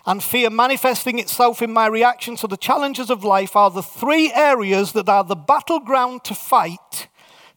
and 0.07 0.23
fear 0.23 0.49
manifesting 0.49 1.19
itself 1.19 1.61
in 1.61 1.71
my 1.71 1.85
reaction 1.85 2.35
to 2.35 2.47
the 2.47 2.57
challenges 2.57 3.11
of 3.11 3.23
life 3.23 3.55
are 3.55 3.69
the 3.69 3.83
three 3.83 4.33
areas 4.33 4.93
that 4.93 5.07
are 5.07 5.23
the 5.23 5.35
battleground 5.35 6.23
to 6.23 6.33
fight 6.33 7.07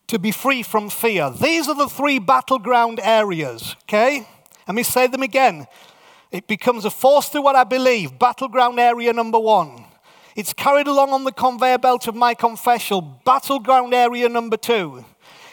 to 0.07 0.19
be 0.19 0.31
free 0.31 0.63
from 0.63 0.91
fear. 0.91 1.31
These 1.31 1.67
are 1.67 1.75
the 1.75 1.89
three 1.89 2.19
battleground 2.19 3.01
areas, 3.03 3.75
okay? 3.85 4.29
Let 4.69 4.75
me 4.75 4.83
say 4.83 5.07
them 5.07 5.23
again. 5.23 5.67
It 6.31 6.47
becomes 6.47 6.85
a 6.85 6.91
force 6.91 7.31
to 7.31 7.41
what 7.41 7.57
I 7.57 7.65
believe. 7.65 8.19
Battleground 8.19 8.79
area 8.79 9.15
number 9.15 9.39
one. 9.39 9.85
It's 10.37 10.53
carried 10.53 10.89
along 10.89 11.11
on 11.11 11.25
the 11.25 11.33
conveyor 11.33 11.79
belt 11.79 12.07
of 12.07 12.15
my 12.15 12.35
confession. 12.35 13.15
Battleground 13.25 13.95
area 13.95 14.29
number 14.29 14.59
two. 14.59 15.07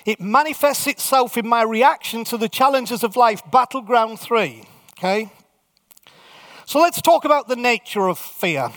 It 0.07 0.21
manifests 0.21 0.87
itself 0.87 1.37
in 1.37 1.45
my 1.45 1.63
reaction 1.63 2.23
to 2.23 2.37
the 2.37 2.47
challenges 2.47 3.03
of 3.03 3.17
life, 3.17 3.41
battleground 3.51 4.21
three. 4.21 4.63
Okay? 4.97 5.29
So 6.65 6.79
let's 6.79 7.01
talk 7.01 7.25
about 7.25 7.49
the 7.49 7.57
nature 7.57 8.07
of 8.07 8.17
fear. 8.17 8.69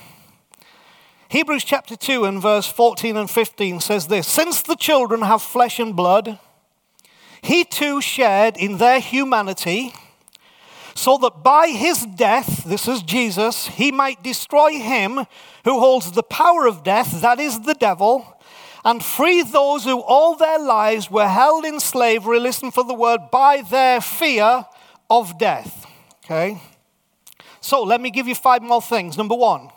Hebrews 1.28 1.62
chapter 1.62 1.94
2 1.94 2.25
and 2.25 2.42
verse 2.42 2.66
14 2.66 3.16
and 3.16 3.30
15 3.30 3.78
says 3.78 4.08
this 4.08 4.26
Since 4.26 4.62
the 4.62 4.75
children 4.75 5.22
have 5.22 5.40
flesh 5.40 5.78
and 5.78 5.94
blood, 5.94 6.40
he 7.42 7.62
too 7.62 8.00
shared 8.00 8.56
in 8.56 8.78
their 8.78 8.99
humanity, 8.99 9.94
so 10.96 11.16
that 11.18 11.44
by 11.44 11.68
his 11.68 12.04
death, 12.06 12.64
this 12.64 12.88
is 12.88 13.02
Jesus, 13.02 13.68
he 13.68 13.92
might 13.92 14.25
destroy 14.25 14.80
him 14.80 15.26
who 15.64 15.78
holds 15.78 16.10
the 16.10 16.25
power 16.25 16.66
of 16.66 16.82
death, 16.82 17.20
that 17.20 17.38
is 17.38 17.60
the 17.60 17.75
devil 17.75 18.37
and 18.84 19.04
free 19.04 19.42
those 19.42 19.84
who 19.84 20.00
all 20.00 20.34
their 20.34 20.58
lives 20.58 21.10
were 21.10 21.28
held 21.28 21.64
in 21.64 21.80
slavery, 21.80 22.40
listen 22.40 22.70
for 22.70 22.84
the 22.84 22.94
word, 22.94 23.30
by 23.30 23.62
their 23.62 24.00
fear 24.00 24.66
of 25.08 25.38
death. 25.38 25.87
Okay? 26.25 26.60
So 27.60 27.82
let 27.82 28.00
me 28.00 28.10
give 28.10 28.26
you 28.26 28.34
five 28.34 28.62
more 28.62 28.80
things. 28.80 29.18
Number 29.18 29.34
one, 29.34 29.70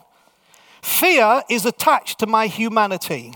fear 0.81 1.43
is 1.49 1.65
attached 1.65 2.19
to 2.19 2.27
my 2.27 2.47
humanity. 2.47 3.33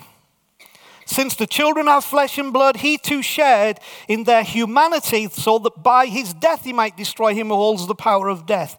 Since 1.05 1.35
the 1.35 1.47
children 1.47 1.87
have 1.87 2.03
flesh 2.03 2.37
and 2.37 2.51
blood, 2.51 2.77
he 2.77 2.97
too 2.97 3.21
shared 3.21 3.79
in 4.09 4.25
their 4.25 4.43
humanity, 4.43 5.29
so 5.29 5.57
that 5.59 5.81
by 5.81 6.07
his 6.07 6.33
death 6.33 6.65
he 6.65 6.73
might 6.73 6.97
destroy 6.97 7.33
him 7.33 7.47
who 7.47 7.55
holds 7.55 7.87
the 7.87 7.95
power 7.95 8.27
of 8.27 8.45
death. 8.45 8.75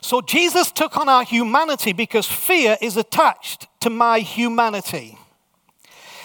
So 0.00 0.20
Jesus 0.20 0.70
took 0.70 0.96
on 0.96 1.08
our 1.08 1.24
humanity 1.24 1.92
because 1.92 2.26
fear 2.26 2.76
is 2.80 2.96
attached 2.96 3.66
to 3.80 3.90
my 3.90 4.20
humanity. 4.20 5.18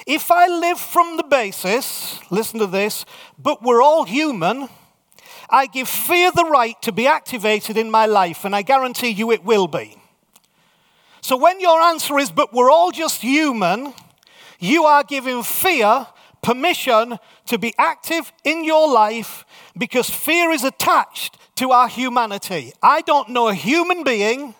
If 0.09 0.31
I 0.31 0.47
live 0.47 0.79
from 0.79 1.17
the 1.17 1.23
basis, 1.23 2.19
listen 2.31 2.57
to 2.61 2.65
this, 2.65 3.05
but 3.37 3.61
we're 3.61 3.79
all 3.79 4.05
human, 4.05 4.67
I 5.51 5.67
give 5.67 5.87
fear 5.87 6.31
the 6.31 6.45
right 6.45 6.81
to 6.81 6.91
be 6.91 7.05
activated 7.05 7.77
in 7.77 7.91
my 7.91 8.07
life, 8.07 8.43
and 8.43 8.55
I 8.55 8.63
guarantee 8.63 9.09
you 9.09 9.31
it 9.31 9.43
will 9.43 9.67
be. 9.67 10.01
So 11.21 11.37
when 11.37 11.59
your 11.59 11.79
answer 11.79 12.17
is, 12.17 12.31
but 12.31 12.51
we're 12.51 12.71
all 12.71 12.89
just 12.89 13.21
human, 13.21 13.93
you 14.57 14.85
are 14.85 15.03
giving 15.03 15.43
fear 15.43 16.07
permission 16.41 17.19
to 17.45 17.59
be 17.59 17.75
active 17.77 18.33
in 18.43 18.63
your 18.63 18.91
life 18.91 19.45
because 19.77 20.09
fear 20.09 20.49
is 20.49 20.63
attached 20.63 21.37
to 21.57 21.69
our 21.69 21.87
humanity. 21.87 22.73
I 22.81 23.01
don't 23.01 23.29
know 23.29 23.49
a 23.49 23.53
human 23.53 24.03
being 24.03 24.55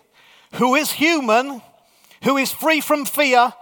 who 0.54 0.76
is 0.76 0.92
human, 0.92 1.60
who 2.22 2.36
is 2.36 2.52
free 2.52 2.80
from 2.80 3.04
fear, 3.04 3.52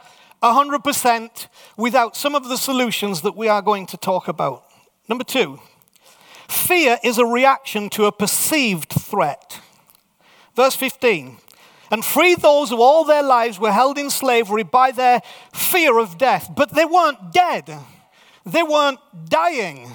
100% 0.43 1.49
without 1.77 2.17
some 2.17 2.35
of 2.35 2.49
the 2.49 2.57
solutions 2.57 3.23
that 3.23 3.37
we 3.37 3.49
are 3.49 3.63
going 3.63 3.87
to 3.87 3.97
talk 3.97 4.29
about. 4.29 4.65
Number 5.09 5.25
two, 5.25 5.61
fear 6.49 6.99
is 7.03 7.19
a 7.19 7.27
reaction 7.27 7.91
to 7.91 8.05
a 8.05 8.13
perceived 8.13 8.91
threat. 8.91 9.61
Verse 10.55 10.77
15, 10.77 11.39
and 11.91 12.05
free 12.05 12.35
those 12.35 12.71
who 12.71 12.83
all 12.83 13.05
their 13.05 13.23
lives 13.23 13.59
were 13.59 13.73
held 13.73 13.99
in 13.99 14.11
slavery 14.11 14.63
by 14.63 14.91
their 14.91 15.23
fear 15.55 15.99
of 15.99 16.19
death. 16.19 16.51
But 16.55 16.75
they 16.75 16.85
weren't 16.85 17.33
dead, 17.33 17.79
they 18.45 18.63
weren't 18.63 19.01
dying. 19.29 19.89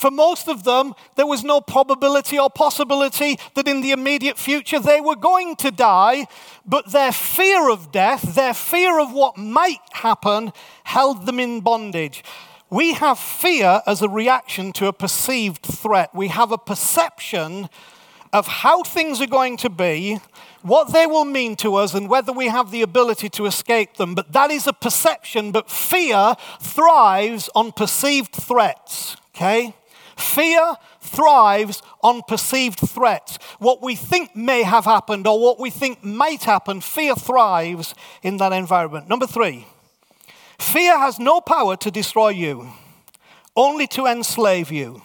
For 0.00 0.10
most 0.10 0.48
of 0.48 0.64
them, 0.64 0.94
there 1.16 1.26
was 1.26 1.44
no 1.44 1.60
probability 1.60 2.38
or 2.38 2.48
possibility 2.48 3.38
that 3.52 3.68
in 3.68 3.82
the 3.82 3.90
immediate 3.90 4.38
future 4.38 4.80
they 4.80 4.98
were 4.98 5.14
going 5.14 5.56
to 5.56 5.70
die, 5.70 6.26
but 6.64 6.90
their 6.90 7.12
fear 7.12 7.68
of 7.68 7.92
death, 7.92 8.34
their 8.34 8.54
fear 8.54 8.98
of 8.98 9.12
what 9.12 9.36
might 9.36 9.82
happen, 9.92 10.54
held 10.84 11.26
them 11.26 11.38
in 11.38 11.60
bondage. 11.60 12.24
We 12.70 12.94
have 12.94 13.18
fear 13.18 13.82
as 13.86 14.00
a 14.00 14.08
reaction 14.08 14.72
to 14.74 14.86
a 14.86 14.92
perceived 14.94 15.66
threat. 15.66 16.14
We 16.14 16.28
have 16.28 16.50
a 16.50 16.56
perception 16.56 17.68
of 18.32 18.46
how 18.46 18.82
things 18.82 19.20
are 19.20 19.26
going 19.26 19.58
to 19.58 19.68
be, 19.68 20.18
what 20.62 20.94
they 20.94 21.04
will 21.04 21.26
mean 21.26 21.56
to 21.56 21.74
us, 21.74 21.92
and 21.92 22.08
whether 22.08 22.32
we 22.32 22.46
have 22.46 22.70
the 22.70 22.80
ability 22.80 23.28
to 23.28 23.44
escape 23.44 23.98
them. 23.98 24.14
But 24.14 24.32
that 24.32 24.50
is 24.50 24.66
a 24.66 24.72
perception, 24.72 25.52
but 25.52 25.68
fear 25.68 26.36
thrives 26.58 27.50
on 27.54 27.72
perceived 27.72 28.32
threats, 28.32 29.18
okay? 29.36 29.74
Fear 30.16 30.74
thrives 31.00 31.82
on 32.02 32.22
perceived 32.26 32.78
threats. 32.80 33.38
What 33.58 33.82
we 33.82 33.94
think 33.94 34.34
may 34.36 34.62
have 34.62 34.84
happened 34.84 35.26
or 35.26 35.40
what 35.40 35.58
we 35.58 35.70
think 35.70 36.04
might 36.04 36.44
happen, 36.44 36.80
fear 36.80 37.14
thrives 37.14 37.94
in 38.22 38.36
that 38.38 38.52
environment. 38.52 39.08
Number 39.08 39.26
three, 39.26 39.66
fear 40.58 40.98
has 40.98 41.18
no 41.18 41.40
power 41.40 41.76
to 41.76 41.90
destroy 41.90 42.30
you, 42.30 42.68
only 43.56 43.86
to 43.88 44.06
enslave 44.06 44.70
you. 44.70 45.02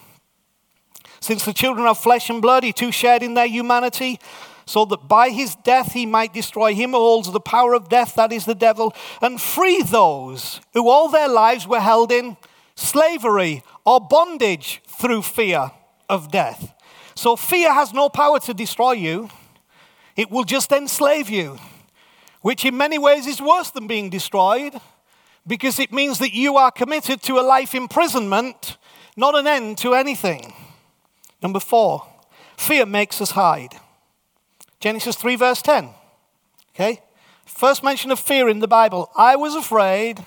Since 1.20 1.46
the 1.46 1.54
children 1.54 1.88
of 1.88 1.98
flesh 1.98 2.30
and 2.30 2.42
blood, 2.42 2.64
he 2.64 2.72
too 2.72 2.92
shared 2.92 3.24
in 3.24 3.34
their 3.34 3.48
humanity, 3.48 4.20
so 4.68 4.86
that 4.86 5.08
by 5.08 5.30
his 5.30 5.56
death 5.56 5.94
he 5.94 6.06
might 6.06 6.34
destroy 6.34 6.74
him 6.74 6.92
who 6.92 6.98
holds 6.98 7.32
the 7.32 7.40
power 7.40 7.74
of 7.74 7.90
death, 7.90 8.16
that 8.16 8.32
is 8.32 8.46
the 8.46 8.56
devil, 8.56 8.94
and 9.22 9.42
free 9.42 9.82
those 9.82 10.62
who 10.74 10.90
all 10.90 11.10
their 11.10 11.28
lives 11.28 11.68
were 11.68 11.80
held 11.80 12.12
in 12.12 12.38
slavery 12.76 13.64
or 13.86 14.00
bondage 14.00 14.82
through 14.88 15.22
fear 15.22 15.72
of 16.10 16.32
death. 16.32 16.74
So 17.16 17.36
fear 17.36 17.74
has 17.74 17.94
no 17.94 18.10
power 18.10 18.40
to 18.42 18.54
destroy 18.54 18.94
you, 18.94 19.30
it 20.16 20.30
will 20.30 20.44
just 20.44 20.72
enslave 20.72 21.30
you, 21.30 21.58
which 22.42 22.66
in 22.66 22.78
many 22.78 22.98
ways 22.98 23.28
is 23.28 23.42
worse 23.42 23.72
than 23.72 23.88
being 23.88 24.10
destroyed 24.10 24.80
because 25.48 25.80
it 25.80 25.92
means 25.92 26.20
that 26.20 26.34
you 26.34 26.58
are 26.58 26.72
committed 26.72 27.22
to 27.24 27.40
a 27.40 27.42
life 27.42 27.76
imprisonment, 27.76 28.78
not 29.16 29.36
an 29.36 29.48
end 29.48 29.78
to 29.80 29.94
anything. 29.94 30.54
Number 31.42 31.60
four, 31.60 32.08
fear 32.58 32.86
makes 32.86 33.22
us 33.22 33.32
hide. 33.32 33.76
Genesis 34.80 35.16
3, 35.16 35.36
verse 35.36 35.62
10. 35.62 35.90
Okay? 36.74 37.02
First 37.46 37.84
mention 37.84 38.12
of 38.12 38.20
fear 38.20 38.50
in 38.50 38.60
the 38.60 38.68
Bible. 38.68 39.12
I 39.16 39.36
was 39.36 39.56
afraid 39.56 40.26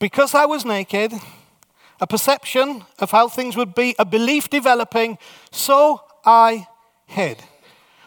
because 0.00 0.34
I 0.34 0.46
was 0.46 0.64
naked 0.64 1.12
a 2.00 2.06
perception 2.06 2.82
of 2.98 3.10
how 3.10 3.28
things 3.28 3.56
would 3.56 3.74
be, 3.74 3.94
a 3.98 4.04
belief 4.04 4.48
developing, 4.48 5.18
so 5.52 6.00
I 6.24 6.66
hid. 7.06 7.38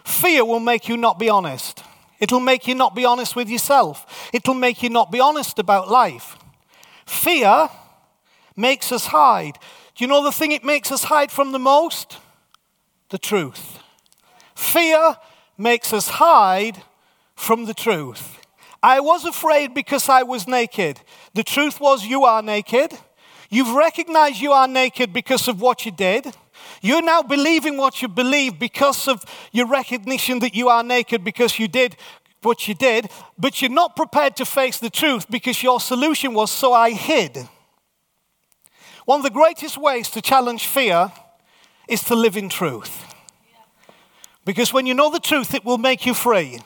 Fear 0.04 0.46
will 0.46 0.60
make 0.60 0.90
you 0.90 0.98
not 0.98 1.20
be 1.20 1.30
honest. 1.30 1.84
It'll 2.20 2.40
make 2.40 2.68
you 2.68 2.76
not 2.76 2.96
be 2.96 3.06
honest 3.06 3.36
with 3.36 3.50
yourself. 3.50 4.30
It'll 4.34 4.56
make 4.56 4.82
you 4.82 4.90
not 4.90 5.12
be 5.12 5.20
honest 5.20 5.60
about 5.60 5.90
life. 5.92 6.38
Fear 7.06 7.70
makes 8.56 8.92
us 8.92 9.08
hide. 9.08 9.60
Do 9.96 10.04
you 10.04 10.08
know 10.08 10.24
the 10.24 10.32
thing 10.32 10.52
it 10.52 10.64
makes 10.64 10.92
us 10.92 11.06
hide 11.06 11.32
from 11.32 11.52
the 11.52 11.60
most? 11.60 12.18
The 13.10 13.18
truth. 13.20 13.80
Fear 14.56 15.18
makes 15.58 15.94
us 15.94 16.08
hide 16.08 16.82
from 17.36 17.66
the 17.66 17.74
truth. 17.74 18.40
I 18.84 19.00
was 19.00 19.24
afraid 19.24 19.74
because 19.74 20.10
I 20.10 20.24
was 20.24 20.46
naked. 20.46 21.00
The 21.34 21.44
truth 21.44 21.80
was, 21.80 22.06
you 22.06 22.26
are 22.26 22.42
naked. 22.42 22.92
You've 23.50 23.74
recognized 23.74 24.42
you 24.42 24.52
are 24.52 24.68
naked 24.68 25.14
because 25.14 25.48
of 25.48 25.62
what 25.62 25.86
you 25.86 25.92
did. 25.92 26.36
You're 26.82 27.02
now 27.02 27.22
believing 27.22 27.78
what 27.78 28.02
you 28.02 28.10
believe 28.10 28.60
because 28.60 29.08
of 29.08 29.24
your 29.54 29.68
recognition 29.68 30.40
that 30.40 30.54
you 30.54 30.68
are 30.68 30.84
naked 30.84 31.24
because 31.24 31.58
you 31.58 31.70
did 31.70 31.96
what 32.42 32.68
you 32.68 32.74
did, 32.74 33.10
but 33.38 33.62
you're 33.62 33.72
not 33.72 33.96
prepared 33.96 34.36
to 34.36 34.46
face 34.46 34.80
the 34.80 34.90
truth 34.90 35.32
because 35.32 35.64
your 35.64 35.80
solution 35.80 36.34
was, 36.34 36.52
so 36.52 36.74
I 36.74 36.92
hid. 36.92 37.48
One 39.06 39.20
of 39.20 39.24
the 39.24 39.30
greatest 39.30 39.78
ways 39.78 40.10
to 40.10 40.22
challenge 40.22 40.68
fear 40.68 41.10
is 41.88 42.04
to 42.06 42.16
live 42.16 42.36
in 42.36 42.50
truth. 42.50 43.06
Because 44.44 44.74
when 44.74 44.86
you 44.86 44.94
know 44.94 45.10
the 45.10 45.22
truth, 45.22 45.54
it 45.54 45.64
will 45.64 45.78
make 45.78 46.06
you 46.06 46.14
free. 46.14 46.60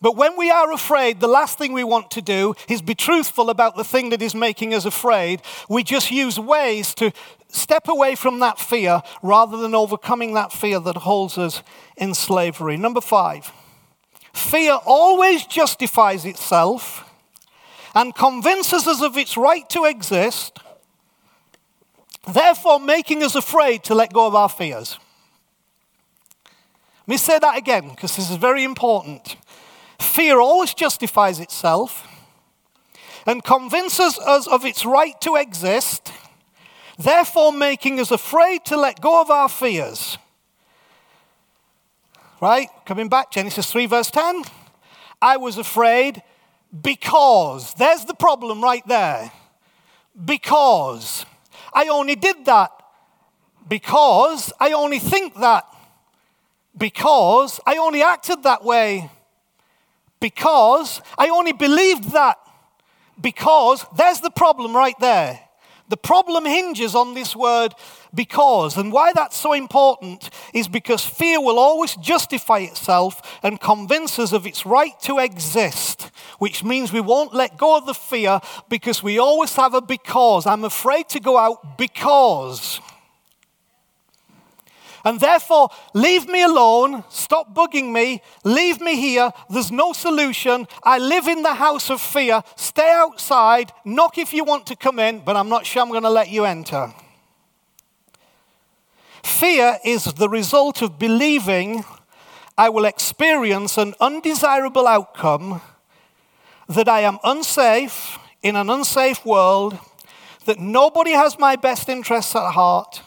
But 0.00 0.16
when 0.16 0.36
we 0.36 0.50
are 0.50 0.72
afraid, 0.72 1.20
the 1.20 1.28
last 1.28 1.58
thing 1.58 1.72
we 1.72 1.84
want 1.84 2.10
to 2.12 2.22
do 2.22 2.54
is 2.68 2.82
be 2.82 2.94
truthful 2.94 3.48
about 3.50 3.76
the 3.76 3.84
thing 3.84 4.10
that 4.10 4.22
is 4.22 4.34
making 4.34 4.74
us 4.74 4.84
afraid. 4.84 5.40
We 5.68 5.82
just 5.82 6.10
use 6.10 6.38
ways 6.38 6.94
to 6.94 7.12
step 7.48 7.88
away 7.88 8.14
from 8.14 8.40
that 8.40 8.58
fear 8.58 9.02
rather 9.22 9.56
than 9.56 9.74
overcoming 9.74 10.34
that 10.34 10.52
fear 10.52 10.80
that 10.80 10.98
holds 10.98 11.38
us 11.38 11.62
in 11.96 12.14
slavery. 12.14 12.76
Number 12.76 13.00
five, 13.00 13.52
fear 14.32 14.78
always 14.84 15.46
justifies 15.46 16.24
itself 16.24 17.10
and 17.94 18.14
convinces 18.14 18.86
us 18.86 19.00
of 19.00 19.16
its 19.16 19.38
right 19.38 19.68
to 19.70 19.84
exist, 19.84 20.58
therefore 22.30 22.78
making 22.78 23.22
us 23.22 23.34
afraid 23.34 23.82
to 23.84 23.94
let 23.94 24.12
go 24.12 24.26
of 24.26 24.34
our 24.34 24.50
fears. 24.50 24.98
Let 27.06 27.08
me 27.08 27.16
say 27.16 27.38
that 27.38 27.56
again 27.56 27.88
because 27.88 28.16
this 28.16 28.30
is 28.30 28.36
very 28.36 28.64
important. 28.64 29.36
Fear 29.98 30.40
always 30.40 30.74
justifies 30.74 31.40
itself 31.40 32.06
and 33.26 33.42
convinces 33.42 34.18
us 34.18 34.46
of 34.46 34.64
its 34.64 34.84
right 34.84 35.20
to 35.20 35.34
exist, 35.36 36.12
therefore 36.96 37.52
making 37.52 37.98
us 37.98 38.10
afraid 38.10 38.64
to 38.66 38.76
let 38.76 39.00
go 39.00 39.20
of 39.20 39.30
our 39.30 39.48
fears. 39.48 40.16
Right? 42.40 42.68
Coming 42.84 43.08
back, 43.08 43.30
Genesis 43.30 43.70
3, 43.70 43.86
verse 43.86 44.10
10. 44.10 44.42
I 45.20 45.38
was 45.38 45.58
afraid 45.58 46.22
because. 46.82 47.74
There's 47.74 48.04
the 48.04 48.14
problem 48.14 48.62
right 48.62 48.86
there. 48.86 49.32
Because. 50.24 51.24
I 51.72 51.88
only 51.88 52.14
did 52.14 52.44
that 52.44 52.70
because. 53.68 54.52
I 54.60 54.72
only 54.72 54.98
think 54.98 55.34
that 55.40 55.64
because. 56.76 57.58
I 57.66 57.76
only 57.76 58.02
acted 58.02 58.42
that 58.42 58.62
way 58.62 59.10
because 60.20 61.00
I 61.18 61.28
only 61.28 61.52
believed 61.52 62.12
that 62.12 62.36
because 63.20 63.84
there's 63.96 64.20
the 64.20 64.30
problem 64.30 64.74
right 64.74 64.98
there. 65.00 65.40
The 65.88 65.96
problem 65.96 66.44
hinges 66.44 66.96
on 66.96 67.14
this 67.14 67.36
word 67.36 67.72
because. 68.12 68.76
And 68.76 68.92
why 68.92 69.12
that's 69.14 69.36
so 69.36 69.52
important 69.52 70.30
is 70.52 70.66
because 70.66 71.04
fear 71.04 71.40
will 71.40 71.60
always 71.60 71.94
justify 71.96 72.58
itself 72.58 73.38
and 73.42 73.60
convince 73.60 74.18
us 74.18 74.32
of 74.32 74.46
its 74.46 74.66
right 74.66 74.98
to 75.02 75.18
exist, 75.18 76.10
which 76.38 76.64
means 76.64 76.92
we 76.92 77.00
won't 77.00 77.34
let 77.34 77.56
go 77.56 77.76
of 77.76 77.86
the 77.86 77.94
fear 77.94 78.40
because 78.68 79.02
we 79.02 79.18
always 79.18 79.54
have 79.54 79.74
a 79.74 79.80
because. 79.80 80.46
I'm 80.46 80.64
afraid 80.64 81.08
to 81.10 81.20
go 81.20 81.38
out 81.38 81.78
because. 81.78 82.80
And 85.06 85.20
therefore, 85.20 85.68
leave 85.94 86.26
me 86.26 86.42
alone, 86.42 87.04
stop 87.10 87.54
bugging 87.54 87.92
me, 87.92 88.20
leave 88.42 88.80
me 88.80 88.96
here. 88.96 89.30
There's 89.48 89.70
no 89.70 89.92
solution. 89.92 90.66
I 90.82 90.98
live 90.98 91.28
in 91.28 91.44
the 91.44 91.54
house 91.54 91.90
of 91.90 92.00
fear. 92.00 92.42
Stay 92.56 92.90
outside, 92.92 93.70
knock 93.84 94.18
if 94.18 94.34
you 94.34 94.42
want 94.42 94.66
to 94.66 94.74
come 94.74 94.98
in, 94.98 95.20
but 95.20 95.36
I'm 95.36 95.48
not 95.48 95.64
sure 95.64 95.80
I'm 95.80 95.90
going 95.90 96.02
to 96.02 96.10
let 96.10 96.28
you 96.28 96.44
enter. 96.44 96.92
Fear 99.22 99.78
is 99.84 100.06
the 100.06 100.28
result 100.28 100.82
of 100.82 100.98
believing 100.98 101.84
I 102.58 102.68
will 102.68 102.84
experience 102.84 103.78
an 103.78 103.94
undesirable 104.00 104.88
outcome, 104.88 105.60
that 106.68 106.88
I 106.88 107.02
am 107.02 107.20
unsafe 107.22 108.18
in 108.42 108.56
an 108.56 108.68
unsafe 108.68 109.24
world, 109.24 109.78
that 110.46 110.58
nobody 110.58 111.12
has 111.12 111.38
my 111.38 111.54
best 111.54 111.88
interests 111.88 112.34
at 112.34 112.50
heart 112.50 113.02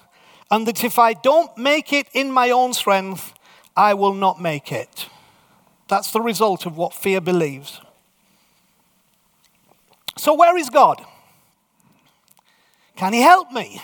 and 0.51 0.67
that 0.67 0.83
if 0.83 0.97
I 0.97 1.13
don't 1.13 1.55
make 1.57 1.93
it 1.93 2.07
in 2.13 2.31
my 2.31 2.49
own 2.49 2.73
strength, 2.73 3.33
I 3.75 3.93
will 3.93 4.13
not 4.13 4.41
make 4.41 4.71
it. 4.71 5.07
That's 5.87 6.11
the 6.11 6.21
result 6.21 6.65
of 6.65 6.77
what 6.77 6.93
fear 6.93 7.21
believes. 7.21 7.81
So, 10.17 10.33
where 10.33 10.57
is 10.57 10.69
God? 10.69 11.03
Can 12.95 13.13
He 13.13 13.21
help 13.21 13.51
me? 13.51 13.81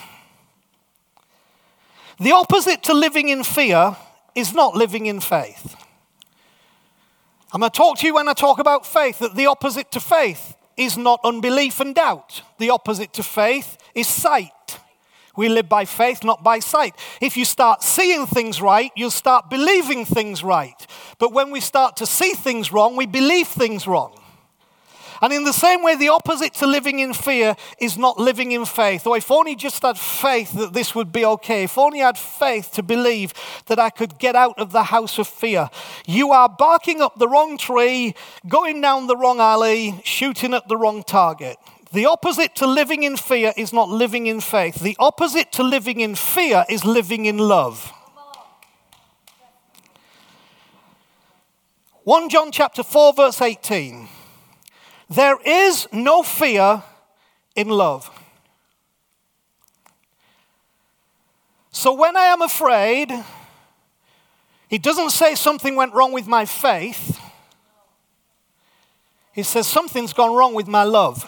The 2.20 2.32
opposite 2.32 2.84
to 2.84 2.94
living 2.94 3.30
in 3.30 3.44
fear 3.44 3.96
is 4.36 4.54
not 4.54 4.76
living 4.76 5.06
in 5.06 5.20
faith. 5.20 5.76
I'm 7.54 7.62
going 7.62 7.72
to 7.72 7.78
talk 7.78 8.00
to 8.00 8.08
you 8.08 8.16
when 8.16 8.28
I 8.28 8.34
talk 8.34 8.60
about 8.60 8.86
faith 8.86 9.20
that 9.20 9.36
the 9.36 9.46
opposite 9.46 9.92
to 9.92 10.00
faith 10.00 10.56
is 10.76 10.98
not 10.98 11.22
unbelief 11.24 11.80
and 11.80 11.96
doubt. 11.96 12.42
The 12.58 12.70
opposite 12.70 13.14
to 13.14 13.24
faith 13.24 13.78
is 13.94 14.08
sight. 14.08 14.52
We 15.36 15.50
live 15.50 15.70
by 15.70 15.86
faith, 15.86 16.24
not 16.24 16.44
by 16.44 16.60
sight. 16.60 16.96
If 17.22 17.38
you 17.38 17.46
start 17.46 17.84
seeing 17.84 18.26
things 18.26 18.62
right, 18.62 18.92
you'll 18.96 19.12
start 19.12 19.50
believing 19.50 20.06
things 20.06 20.44
right. 20.44 20.76
But 21.20 21.34
when 21.34 21.52
we 21.52 21.60
start 21.60 21.98
to 21.98 22.06
see 22.06 22.34
things 22.34 22.72
wrong, 22.72 22.96
we 22.96 23.06
believe 23.06 23.48
things 23.48 23.88
wrong. 23.88 24.18
And 25.22 25.32
in 25.34 25.44
the 25.44 25.54
same 25.54 25.82
way, 25.82 25.96
the 25.96 26.10
opposite 26.10 26.54
to 26.56 26.68
living 26.68 27.00
in 27.00 27.14
fear 27.14 27.56
is 27.80 27.98
not 27.98 28.20
living 28.20 28.52
in 28.52 28.66
faith. 28.66 29.08
Or 29.08 29.18
if 29.18 29.32
only 29.32 29.56
just 29.56 29.82
had 29.82 29.98
faith 29.98 30.52
that 30.54 30.74
this 30.74 30.94
would 30.94 31.12
be 31.12 31.26
okay, 31.26 31.64
if 31.64 31.78
only 31.78 32.02
I 32.02 32.08
had 32.08 32.18
faith 32.18 32.72
to 32.74 32.84
believe 32.84 33.34
that 33.68 33.80
I 33.80 33.90
could 33.90 34.20
get 34.20 34.36
out 34.36 34.60
of 34.60 34.72
the 34.72 34.84
house 34.84 35.18
of 35.18 35.28
fear. 35.28 35.70
You 36.06 36.32
are 36.32 36.50
barking 36.50 37.02
up 37.02 37.18
the 37.18 37.28
wrong 37.28 37.58
tree, 37.58 38.14
going 38.48 38.82
down 38.82 39.08
the 39.08 39.18
wrong 39.18 39.40
alley, 39.40 40.00
shooting 40.04 40.54
at 40.54 40.68
the 40.68 40.78
wrong 40.78 41.04
target. 41.04 41.58
The 41.96 42.08
opposite 42.08 42.56
to 42.56 42.68
living 42.68 43.04
in 43.04 43.16
fear 43.16 43.54
is 43.56 43.72
not 43.72 43.88
living 43.88 44.28
in 44.28 44.42
faith. 44.42 44.82
The 44.82 44.98
opposite 45.00 45.54
to 45.54 45.64
living 45.64 46.02
in 46.02 46.16
fear 46.16 46.66
is 46.68 46.84
living 46.84 47.26
in 47.26 47.38
love. 47.38 47.90
1 52.04 52.28
John 52.28 52.52
chapter 52.52 52.84
4 52.84 53.14
verse 53.14 53.42
18. 53.42 54.10
There 55.10 55.38
is 55.46 55.88
no 55.94 56.22
fear 56.22 56.84
in 57.56 57.70
love. 57.70 58.12
So 61.72 61.94
when 61.94 62.18
I 62.18 62.26
am 62.26 62.42
afraid, 62.42 63.10
it 64.70 64.84
doesn't 64.84 65.12
say 65.12 65.36
something 65.36 65.78
went 65.78 65.94
wrong 65.94 66.12
with 66.12 66.28
my 66.28 66.44
faith. 66.44 67.22
It 69.34 69.46
says 69.46 69.66
something's 69.66 70.12
gone 70.12 70.36
wrong 70.36 70.54
with 70.54 70.68
my 70.68 70.84
love. 70.84 71.26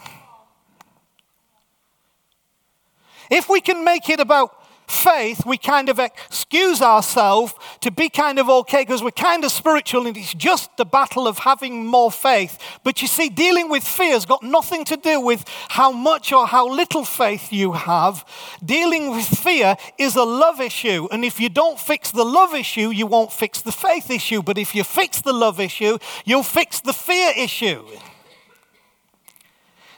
If 3.29 3.49
we 3.49 3.61
can 3.61 3.83
make 3.83 4.09
it 4.09 4.19
about 4.19 4.53
faith, 4.87 5.45
we 5.45 5.57
kind 5.57 5.89
of 5.89 5.99
excuse 5.99 6.81
ourselves 6.81 7.53
to 7.81 7.91
be 7.91 8.07
kind 8.09 8.39
of 8.39 8.49
okay 8.49 8.83
because 8.83 9.03
we're 9.03 9.11
kind 9.11 9.43
of 9.43 9.51
spiritual 9.51 10.07
and 10.07 10.15
it's 10.15 10.33
just 10.33 10.75
the 10.77 10.85
battle 10.85 11.27
of 11.27 11.39
having 11.39 11.85
more 11.85 12.09
faith. 12.09 12.57
But 12.83 13.01
you 13.01 13.07
see, 13.07 13.27
dealing 13.27 13.69
with 13.69 13.83
fear 13.83 14.13
has 14.13 14.25
got 14.25 14.43
nothing 14.43 14.85
to 14.85 14.95
do 14.95 15.19
with 15.19 15.43
how 15.69 15.91
much 15.91 16.31
or 16.31 16.47
how 16.47 16.69
little 16.69 17.03
faith 17.03 17.51
you 17.51 17.73
have. 17.73 18.25
Dealing 18.63 19.11
with 19.11 19.25
fear 19.25 19.75
is 19.97 20.15
a 20.15 20.23
love 20.23 20.61
issue. 20.61 21.07
And 21.11 21.25
if 21.25 21.39
you 21.39 21.49
don't 21.49 21.79
fix 21.79 22.11
the 22.11 22.25
love 22.25 22.53
issue, 22.53 22.89
you 22.89 23.07
won't 23.07 23.33
fix 23.33 23.61
the 23.61 23.73
faith 23.73 24.09
issue. 24.09 24.41
But 24.41 24.57
if 24.57 24.73
you 24.73 24.85
fix 24.85 25.21
the 25.21 25.33
love 25.33 25.59
issue, 25.59 25.97
you'll 26.23 26.43
fix 26.43 26.79
the 26.79 26.93
fear 26.93 27.33
issue. 27.35 27.85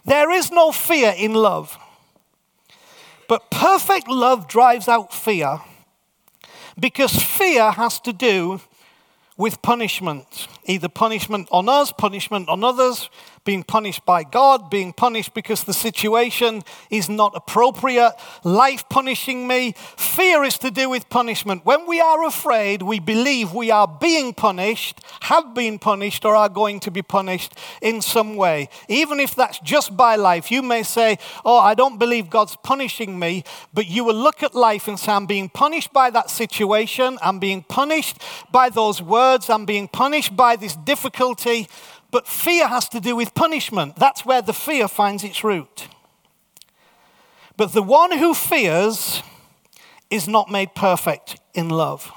There 0.04 0.32
is 0.32 0.52
no 0.52 0.72
fear 0.72 1.14
in 1.16 1.34
love. 1.34 1.78
But 3.30 3.52
perfect 3.52 4.08
love 4.08 4.48
drives 4.48 4.88
out 4.88 5.14
fear 5.14 5.62
because 6.80 7.16
fear 7.16 7.70
has 7.70 8.00
to 8.02 8.12
do 8.12 8.60
with 9.38 9.62
punishment, 9.62 10.48
either 10.66 10.90
punishment 10.90 11.48
on 11.52 11.70
us, 11.70 11.92
punishment 11.92 12.50
on 12.50 12.64
others, 12.64 13.10
being 13.50 13.64
punished 13.64 14.06
by 14.06 14.22
God, 14.24 14.70
being 14.70 14.94
punished 14.94 15.34
because 15.34 15.64
the 15.64 15.74
situation 15.74 16.62
is 16.92 17.10
not 17.10 17.32
appropriate, 17.36 18.14
life 18.44 18.88
punishing 18.90 19.48
me. 19.48 19.74
Fear 19.98 20.44
is 20.44 20.60
to 20.60 20.70
do 20.70 20.88
with 20.88 21.10
punishment. 21.10 21.66
When 21.66 21.88
we 21.88 22.00
are 22.00 22.24
afraid, 22.28 22.84
we 22.84 23.00
believe 23.00 23.52
we 23.52 23.72
are 23.72 23.88
being 23.88 24.36
punished, 24.36 25.02
have 25.22 25.56
been 25.56 25.80
punished, 25.80 26.26
or 26.26 26.36
are 26.36 26.48
going 26.48 26.80
to 26.82 26.92
be 26.92 27.02
punished 27.02 27.56
in 27.82 28.04
some 28.04 28.36
way. 28.36 28.70
Even 28.88 29.20
if 29.20 29.34
that's 29.34 29.58
just 29.62 29.98
by 29.98 30.16
life, 30.16 30.52
you 30.52 30.62
may 30.62 30.84
say, 30.84 31.18
Oh, 31.44 31.58
I 31.58 31.74
don't 31.74 31.98
believe 31.98 32.30
God's 32.30 32.56
punishing 32.58 33.18
me, 33.18 33.44
but 33.74 33.88
you 33.88 34.04
will 34.04 34.22
look 34.28 34.44
at 34.44 34.54
life 34.54 34.88
and 34.88 35.00
say, 35.00 35.12
I'm 35.12 35.26
being 35.26 35.50
punished 35.50 35.92
by 35.92 36.12
that 36.12 36.30
situation, 36.30 37.18
I'm 37.20 37.40
being 37.40 37.64
punished 37.64 38.22
by 38.52 38.70
those 38.70 39.02
words, 39.02 39.50
I'm 39.50 39.66
being 39.66 39.88
punished 39.88 40.36
by 40.36 40.56
this 40.56 40.76
difficulty. 40.76 41.68
But 42.12 42.28
fear 42.28 42.68
has 42.68 42.90
to 42.90 43.00
do 43.00 43.16
with 43.16 43.36
punishment. 43.36 43.96
That's 43.96 44.26
where 44.26 44.42
the 44.42 44.54
fear 44.54 44.88
finds 44.88 45.24
its 45.24 45.44
root. 45.44 45.88
But 47.56 47.74
the 47.74 47.84
one 47.84 48.18
who 48.18 48.34
fears 48.34 49.22
is 50.10 50.28
not 50.28 50.50
made 50.50 50.74
perfect 50.74 51.40
in 51.54 51.70
love. 51.70 52.12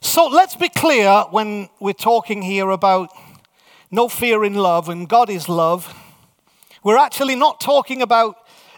So 0.00 0.26
let's 0.26 0.56
be 0.56 0.68
clear 0.68 1.24
when 1.30 1.68
we're 1.80 1.92
talking 1.92 2.42
here 2.42 2.70
about 2.70 3.10
no 3.90 4.08
fear 4.08 4.44
in 4.44 4.54
love 4.54 4.88
and 4.88 5.08
God 5.08 5.28
is 5.28 5.48
love. 5.48 5.94
We're 6.82 6.96
actually 6.96 7.36
not 7.36 7.60
talking 7.60 8.00
about, 8.00 8.36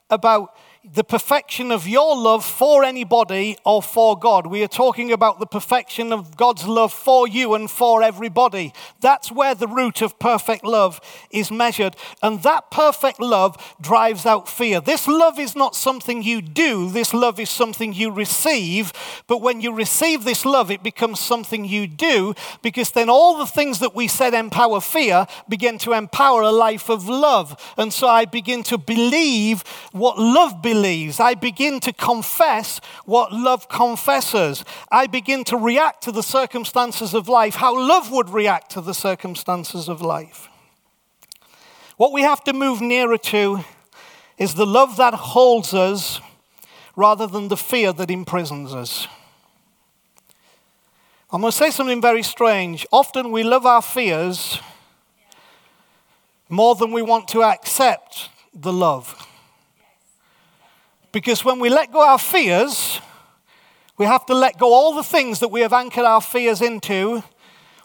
about 0.09 0.55
the 0.85 1.05
perfection 1.05 1.71
of 1.71 1.87
your 1.87 2.17
love 2.17 2.45
for 2.45 2.83
anybody 2.83 3.57
or 3.65 3.81
for 3.81 4.19
God. 4.19 4.49
We 4.49 4.65
are 4.65 4.69
talking 4.69 5.13
about 5.13 5.39
the 5.39 5.47
perfection 5.47 6.13
of 6.13 6.37
God's 6.37 6.67
love 6.67 6.93
for 6.93 7.29
you 7.29 7.55
and 7.55 7.71
for 7.71 8.03
everybody. 8.03 8.73
That's 9.01 9.31
where 9.31 9.55
the 9.55 9.69
root 9.69 10.03
of 10.03 10.19
perfect 10.19 10.65
love 10.65 11.01
is 11.31 11.53
measured. 11.53 11.95
And 12.21 12.43
that 12.43 12.73
perfect 12.73 13.21
love 13.21 13.77
drives 13.81 14.27
out 14.27 14.49
fear. 14.49 14.81
This 14.81 15.07
love 15.07 15.39
is 15.39 15.55
not 15.55 15.77
something 15.77 16.21
you 16.21 16.43
do, 16.43 16.91
this 16.91 17.15
love 17.15 17.39
is 17.39 17.51
something 17.51 17.93
you 17.93 18.11
receive. 18.11 18.93
But 19.29 19.41
when 19.41 19.61
you 19.61 19.73
receive 19.73 20.25
this 20.25 20.45
love, 20.45 20.69
it 20.73 20.83
becomes 20.83 21.21
something 21.21 21.65
you 21.65 21.87
do 21.87 22.35
because 22.61 22.91
then 22.91 23.09
all 23.09 23.39
the 23.39 23.47
things 23.47 23.79
that 23.79 23.95
we 23.95 24.09
said 24.09 24.35
empower 24.35 24.81
fear 24.81 25.29
begin 25.49 25.79
to 25.79 25.93
empower 25.93 26.43
a 26.43 26.51
life 26.51 26.89
of 26.89 27.09
love. 27.09 27.73
And 27.79 27.93
so 27.93 28.09
I 28.09 28.25
begin 28.25 28.65
to 28.65 28.79
believe 28.79 29.63
what 29.93 30.19
love 30.19 30.61
believes 30.61 30.72
believes. 30.73 31.21
I 31.21 31.35
begin 31.35 31.81
to 31.81 31.93
confess 31.93 32.81
what 33.05 33.31
love 33.31 33.69
confesses. 33.69 34.65
I 34.91 35.07
begin 35.07 35.45
to 35.45 35.57
react 35.59 36.03
to 36.05 36.13
the 36.13 36.23
circumstances 36.23 37.13
of 37.13 37.29
life, 37.29 37.57
how 37.57 37.79
love 37.79 38.11
would 38.11 38.31
react 38.31 38.71
to 38.71 38.81
the 38.81 38.95
circumstances 38.95 39.87
of 39.87 40.01
life. 40.01 40.49
What 41.99 42.11
we 42.13 42.23
have 42.23 42.43
to 42.45 42.55
move 42.55 42.81
nearer 42.81 43.19
to 43.19 43.65
is 44.39 44.55
the 44.55 44.67
love 44.67 44.97
that 44.97 45.13
holds 45.13 45.75
us 45.75 46.23
rather 46.97 47.27
than 47.27 47.49
the 47.49 47.57
fear 47.57 47.93
that 47.93 48.11
imprisons 48.11 48.73
us. 48.73 49.07
I'm 51.31 51.43
going 51.43 51.51
to 51.51 51.57
say 51.57 51.71
something 51.71 52.01
very 52.01 52.23
strange. 52.23 52.87
Often 52.91 53.31
we 53.31 53.43
love 53.43 53.67
our 53.67 53.83
fears 53.83 54.59
more 56.49 56.75
than 56.75 56.93
we 56.93 57.03
want 57.03 57.29
to 57.29 57.43
accept 57.43 58.31
the 58.55 58.73
love. 58.73 59.29
Because 61.13 61.45
when 61.45 61.61
we 61.61 61.69
let 61.69 61.93
go 61.93 62.01
our 62.01 62.19
fears, 62.19 63.01
we 63.99 64.07
have 64.07 64.25
to 64.27 64.35
let 64.35 64.59
go 64.59 64.73
all 64.73 64.95
the 64.95 65.03
things 65.03 65.41
that 65.41 65.49
we 65.49 65.61
have 65.61 65.75
anchored 65.75 66.05
our 66.05 66.23
fears 66.23 66.63
into, 66.63 67.23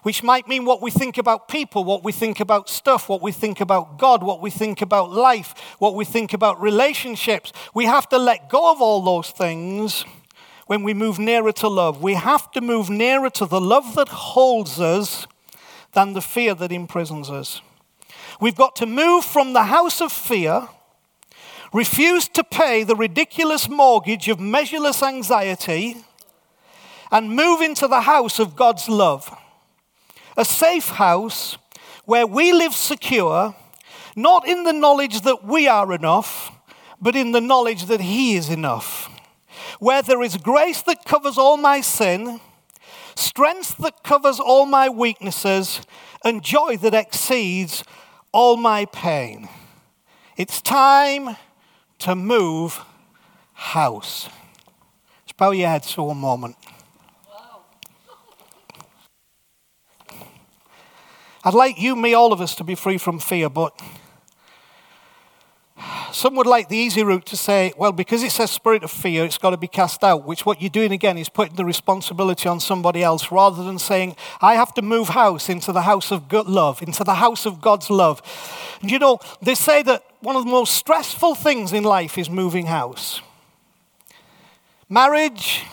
which 0.04 0.24
might 0.24 0.48
mean 0.48 0.64
what 0.64 0.82
we 0.82 0.90
think 0.90 1.18
about 1.18 1.50
people, 1.50 1.84
what 1.84 2.04
we 2.06 2.14
think 2.14 2.40
about 2.40 2.70
stuff, 2.70 3.10
what 3.10 3.22
we 3.22 3.34
think 3.34 3.60
about 3.60 4.00
God, 4.00 4.24
what 4.24 4.42
we 4.42 4.50
think 4.50 4.82
about 4.82 5.12
life, 5.12 5.54
what 5.80 5.96
we 5.96 6.06
think 6.06 6.32
about 6.32 6.62
relationships. 6.62 7.52
We 7.74 7.86
have 7.86 8.08
to 8.10 8.18
let 8.18 8.50
go 8.50 8.72
of 8.72 8.82
all 8.82 9.02
those 9.02 9.32
things 9.32 10.06
when 10.68 10.84
we 10.84 10.94
move 10.94 11.20
nearer 11.20 11.52
to 11.52 11.68
love. 11.68 12.02
We 12.02 12.14
have 12.14 12.50
to 12.52 12.62
move 12.62 12.90
nearer 12.90 13.30
to 13.32 13.46
the 13.46 13.60
love 13.60 13.96
that 13.96 14.08
holds 14.08 14.80
us 14.80 15.28
than 15.92 16.14
the 16.14 16.22
fear 16.22 16.56
that 16.56 16.72
imprisons 16.72 17.30
us. 17.30 17.62
We've 18.40 18.56
got 18.56 18.78
to 18.78 18.86
move 18.86 19.26
from 19.26 19.52
the 19.52 19.64
house 19.64 20.00
of 20.00 20.14
fear 20.14 20.70
refused 21.74 22.34
to 22.34 22.44
pay 22.44 22.84
the 22.84 22.96
ridiculous 22.96 23.70
mortgage 23.70 24.28
of 24.28 24.40
measureless 24.40 25.04
anxiety, 25.04 25.98
and 27.12 27.36
move 27.36 27.62
into 27.62 27.88
the 27.88 28.02
house 28.02 28.40
of 28.40 28.56
God's 28.56 28.90
love. 28.90 29.36
A 30.36 30.46
safe 30.46 30.90
house 30.90 31.58
where 32.06 32.28
we 32.28 32.52
live 32.52 32.74
secure, 32.74 33.56
not 34.16 34.48
in 34.48 34.64
the 34.64 34.74
knowledge 34.74 35.22
that 35.22 35.44
we 35.44 35.68
are 35.68 35.94
enough, 35.94 36.52
but 37.02 37.16
in 37.16 37.32
the 37.32 37.42
knowledge 37.42 37.86
that 37.86 38.02
He 38.02 38.36
is 38.36 38.50
enough. 38.50 39.10
Where 39.80 40.02
there 40.02 40.22
is 40.22 40.38
grace 40.38 40.82
that 40.84 41.06
covers 41.06 41.38
all 41.38 41.58
my 41.58 41.82
sin, 41.82 42.40
strength 43.16 43.78
that 43.78 44.04
covers 44.04 44.40
all 44.40 44.66
my 44.66 44.90
weaknesses, 44.90 45.82
and 46.24 46.44
joy 46.44 46.78
that 46.78 46.94
exceeds 46.94 47.84
all 48.32 48.58
my 48.58 48.86
pain. 48.86 49.48
It's 50.36 50.62
time 50.62 51.36
to 52.00 52.16
move 52.16 52.82
house. 53.54 54.30
Just 55.26 55.38
bow 55.38 55.52
your 55.52 55.70
heads 55.70 55.92
for 55.92 56.12
a 56.12 56.16
moment. 56.16 56.56
I'd 61.44 61.54
like 61.54 61.80
you, 61.80 61.96
me, 61.96 62.14
all 62.14 62.34
of 62.34 62.42
us 62.42 62.56
to 62.56 62.64
be 62.64 62.76
free 62.76 62.98
from 62.98 63.20
fear, 63.20 63.50
but 63.50 63.80
some 66.12 66.36
would 66.36 66.48
like 66.48 66.70
the 66.70 66.78
easy 66.78 67.04
route 67.04 67.26
to 67.28 67.38
say, 67.38 67.72
well, 67.78 67.92
because 67.92 68.24
it 68.24 68.32
says 68.32 68.50
spirit 68.50 68.84
of 68.84 68.90
fear, 68.90 69.24
it's 69.24 69.38
got 69.38 69.52
to 69.52 69.58
be 69.58 69.68
cast 69.68 70.04
out, 70.04 70.26
which 70.26 70.46
what 70.46 70.62
you're 70.62 70.70
doing 70.70 70.92
again 70.92 71.18
is 71.18 71.30
putting 71.30 71.56
the 71.56 71.66
responsibility 71.66 72.50
on 72.50 72.60
somebody 72.60 73.04
else 73.04 73.32
rather 73.32 73.64
than 73.64 73.78
saying, 73.78 74.16
I 74.42 74.56
have 74.56 74.74
to 74.76 74.82
move 74.82 75.10
house 75.10 75.50
into 75.50 75.72
the 75.72 75.84
house 75.84 76.12
of 76.12 76.28
good 76.30 76.48
love, 76.48 76.82
into 76.82 77.04
the 77.04 77.16
house 77.16 77.46
of 77.46 77.62
God's 77.62 77.90
love. 77.90 78.22
And 78.82 78.90
you 78.90 78.98
know, 78.98 79.20
they 79.42 79.54
say 79.54 79.84
that 79.84 80.04
one 80.22 80.36
of 80.36 80.46
the 80.46 80.52
most 80.52 80.74
stressful 80.74 81.36
things 81.36 81.72
in 81.74 81.84
life 81.84 82.18
is 82.18 82.30
moving 82.30 82.66
house. 82.66 83.22
Marriage, 84.90 85.64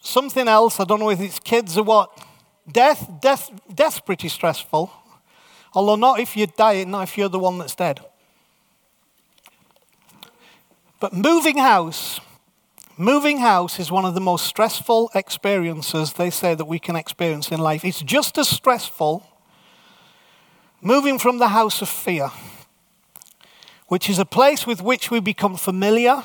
something 0.00 0.48
else, 0.48 0.80
I 0.80 0.84
don't 0.84 0.98
know 0.98 1.10
if 1.10 1.20
it's 1.20 1.38
kids 1.38 1.78
or 1.78 1.84
what. 1.84 2.26
Death, 2.70 3.08
death, 3.20 3.50
death's 3.72 4.00
pretty 4.00 4.28
stressful. 4.28 4.90
Although 5.74 5.96
not 5.96 6.18
if 6.18 6.36
you 6.36 6.46
die, 6.46 6.84
not 6.84 7.04
if 7.04 7.16
you're 7.16 7.28
the 7.28 7.38
one 7.38 7.58
that's 7.58 7.74
dead. 7.74 8.00
But 11.02 11.12
moving 11.12 11.58
house, 11.58 12.20
moving 12.96 13.38
house 13.38 13.80
is 13.80 13.90
one 13.90 14.04
of 14.04 14.14
the 14.14 14.20
most 14.20 14.46
stressful 14.46 15.10
experiences 15.16 16.12
they 16.12 16.30
say 16.30 16.54
that 16.54 16.66
we 16.66 16.78
can 16.78 16.94
experience 16.94 17.50
in 17.50 17.58
life. 17.58 17.84
It's 17.84 18.02
just 18.02 18.38
as 18.38 18.48
stressful 18.48 19.26
moving 20.80 21.18
from 21.18 21.38
the 21.38 21.48
house 21.48 21.82
of 21.82 21.88
fear, 21.88 22.30
which 23.88 24.08
is 24.08 24.20
a 24.20 24.24
place 24.24 24.64
with 24.64 24.80
which 24.80 25.10
we 25.10 25.18
become 25.18 25.56
familiar, 25.56 26.22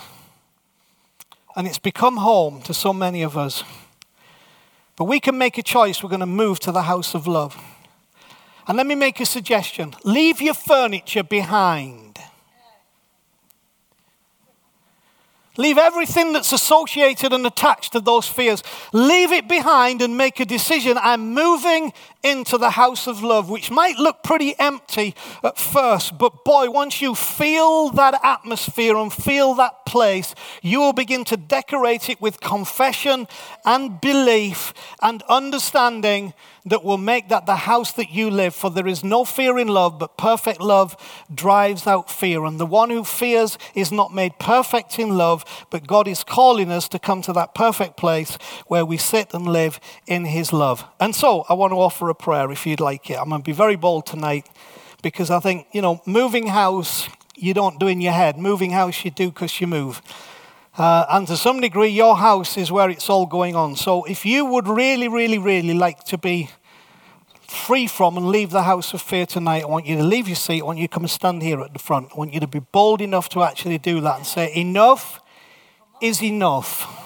and 1.55 1.65
it's 1.65 1.79
become 1.79 2.17
home 2.17 2.61
to 2.61 2.71
so 2.71 2.93
many 2.93 3.23
of 3.23 3.35
us. 3.35 3.63
But 4.95 5.05
we 5.05 5.19
can 5.19 5.39
make 5.39 5.57
a 5.57 5.63
choice. 5.63 6.03
We're 6.03 6.09
going 6.09 6.19
to 6.19 6.27
move 6.27 6.59
to 6.59 6.71
the 6.71 6.83
house 6.83 7.15
of 7.15 7.25
love. 7.25 7.57
And 8.67 8.77
let 8.77 8.85
me 8.85 8.93
make 8.93 9.19
a 9.19 9.25
suggestion 9.25 9.95
leave 10.03 10.39
your 10.39 10.53
furniture 10.53 11.23
behind. 11.23 12.07
Leave 15.58 15.78
everything 15.78 16.34
that's 16.34 16.54
associated 16.54 17.34
and 17.34 17.46
attached 17.46 17.93
to 17.93 18.00
those 18.00 18.28
fears. 18.28 18.63
Leave 18.93 19.32
it 19.32 19.48
behind 19.48 20.02
and 20.02 20.15
make 20.15 20.39
a 20.39 20.46
decision. 20.46 20.98
I'm 21.02 21.34
moving 21.34 21.93
into 22.29 22.57
the 22.57 22.71
house 22.71 23.07
of 23.07 23.23
love, 23.23 23.49
which 23.49 23.71
might 23.71 23.97
look 23.97 24.23
pretty 24.23 24.53
empty 24.59 25.15
at 25.43 25.57
first, 25.57 26.17
but 26.17 26.43
boy, 26.43 26.69
once 26.69 27.01
you 27.01 27.15
feel 27.15 27.89
that 27.91 28.19
atmosphere 28.23 28.97
and 28.97 29.11
feel 29.11 29.53
that 29.55 29.85
place, 29.85 30.35
you 30.61 30.79
will 30.79 30.93
begin 30.93 31.23
to 31.25 31.37
decorate 31.37 32.09
it 32.09 32.21
with 32.21 32.41
confession 32.41 33.27
and 33.65 34.01
belief 34.01 34.73
and 35.01 35.23
understanding 35.29 36.33
that 36.67 36.83
will 36.83 36.97
make 36.97 37.29
that 37.29 37.45
the 37.45 37.55
house 37.55 37.93
that 37.93 38.11
you 38.11 38.29
live. 38.29 38.53
For 38.53 38.69
there 38.69 38.87
is 38.87 39.03
no 39.03 39.23
fear 39.23 39.57
in 39.57 39.69
love, 39.69 39.97
but 39.97 40.17
perfect 40.17 40.59
love 40.59 40.97
drives 41.33 41.87
out 41.87 42.11
fear. 42.11 42.43
And 42.43 42.59
the 42.59 42.65
one 42.65 42.89
who 42.89 43.05
fears 43.05 43.57
is 43.73 43.91
not 43.91 44.13
made 44.13 44.37
perfect 44.37 44.99
in 44.99 45.17
love, 45.17 45.45
but 45.69 45.87
God 45.87 46.07
is 46.07 46.25
calling 46.25 46.69
us 46.69 46.89
to 46.89 46.99
come 46.99 47.21
to 47.21 47.33
that 47.33 47.55
perfect 47.55 47.95
place 47.95 48.37
where 48.67 48.85
we 48.85 48.97
sit 48.97 49.33
and 49.33 49.47
live 49.47 49.79
in 50.07 50.25
his 50.25 50.51
love. 50.51 50.83
And 50.99 51.15
so 51.15 51.45
I 51.47 51.53
want 51.53 51.71
to 51.71 51.77
offer 51.77 52.09
a 52.09 52.15
prayer 52.19 52.51
if 52.51 52.65
you'd 52.65 52.80
like 52.80 53.10
it. 53.10 53.17
I'm 53.19 53.30
going 53.30 53.41
to 53.41 53.45
be 53.45 53.53
very 53.53 53.75
bold 53.75 54.06
tonight 54.06 54.47
because 55.01 55.30
I 55.30 55.39
think, 55.39 55.67
you 55.71 55.82
know, 55.82 56.01
moving 56.06 56.47
house 56.47 57.10
you 57.36 57.53
don't 57.53 57.80
do 57.80 57.88
in 57.88 58.01
your 58.01 58.13
head. 58.13 58.38
Moving 58.38 58.71
house 58.71 59.06
you 59.06 59.12
do 59.12 59.30
because 59.30 59.62
you 59.62 59.67
move. 59.67 60.01
Uh, 60.77 61.06
and 61.10 61.27
to 61.27 61.38
some 61.38 61.60
degree, 61.60 61.89
your 61.89 62.17
house 62.17 62.58
is 62.58 62.71
where 62.71 62.89
it's 62.89 63.10
all 63.10 63.25
going 63.25 63.56
on. 63.56 63.75
So 63.75 64.03
if 64.03 64.25
you 64.25 64.45
would 64.45 64.67
really, 64.67 65.08
really, 65.08 65.38
really 65.38 65.73
like 65.73 66.03
to 66.06 66.17
be 66.17 66.49
free 67.47 67.88
from 67.88 68.17
and 68.17 68.27
leave 68.27 68.51
the 68.51 68.63
house 68.63 68.93
of 68.93 69.01
fear 69.01 69.25
tonight, 69.25 69.63
I 69.63 69.65
want 69.65 69.86
you 69.88 69.97
to 69.97 70.03
leave 70.03 70.27
your 70.27 70.36
seat. 70.36 70.62
I 70.62 70.65
want 70.65 70.80
you 70.80 70.88
to 70.88 70.93
come 70.93 71.03
and 71.03 71.10
stand 71.10 71.41
here 71.41 71.62
at 71.62 71.73
the 71.73 71.80
front. 71.80 72.10
I 72.13 72.17
want 72.17 72.34
you 72.34 72.39
to 72.39 72.47
be 72.47 72.60
bold 72.60 73.01
enough 73.01 73.30
to 73.30 73.43
actually 73.43 73.77
do 73.77 74.01
that 74.01 74.17
and 74.17 74.25
say, 74.25 74.53
Enough 74.56 75.19
is 76.01 76.21
enough. 76.21 77.06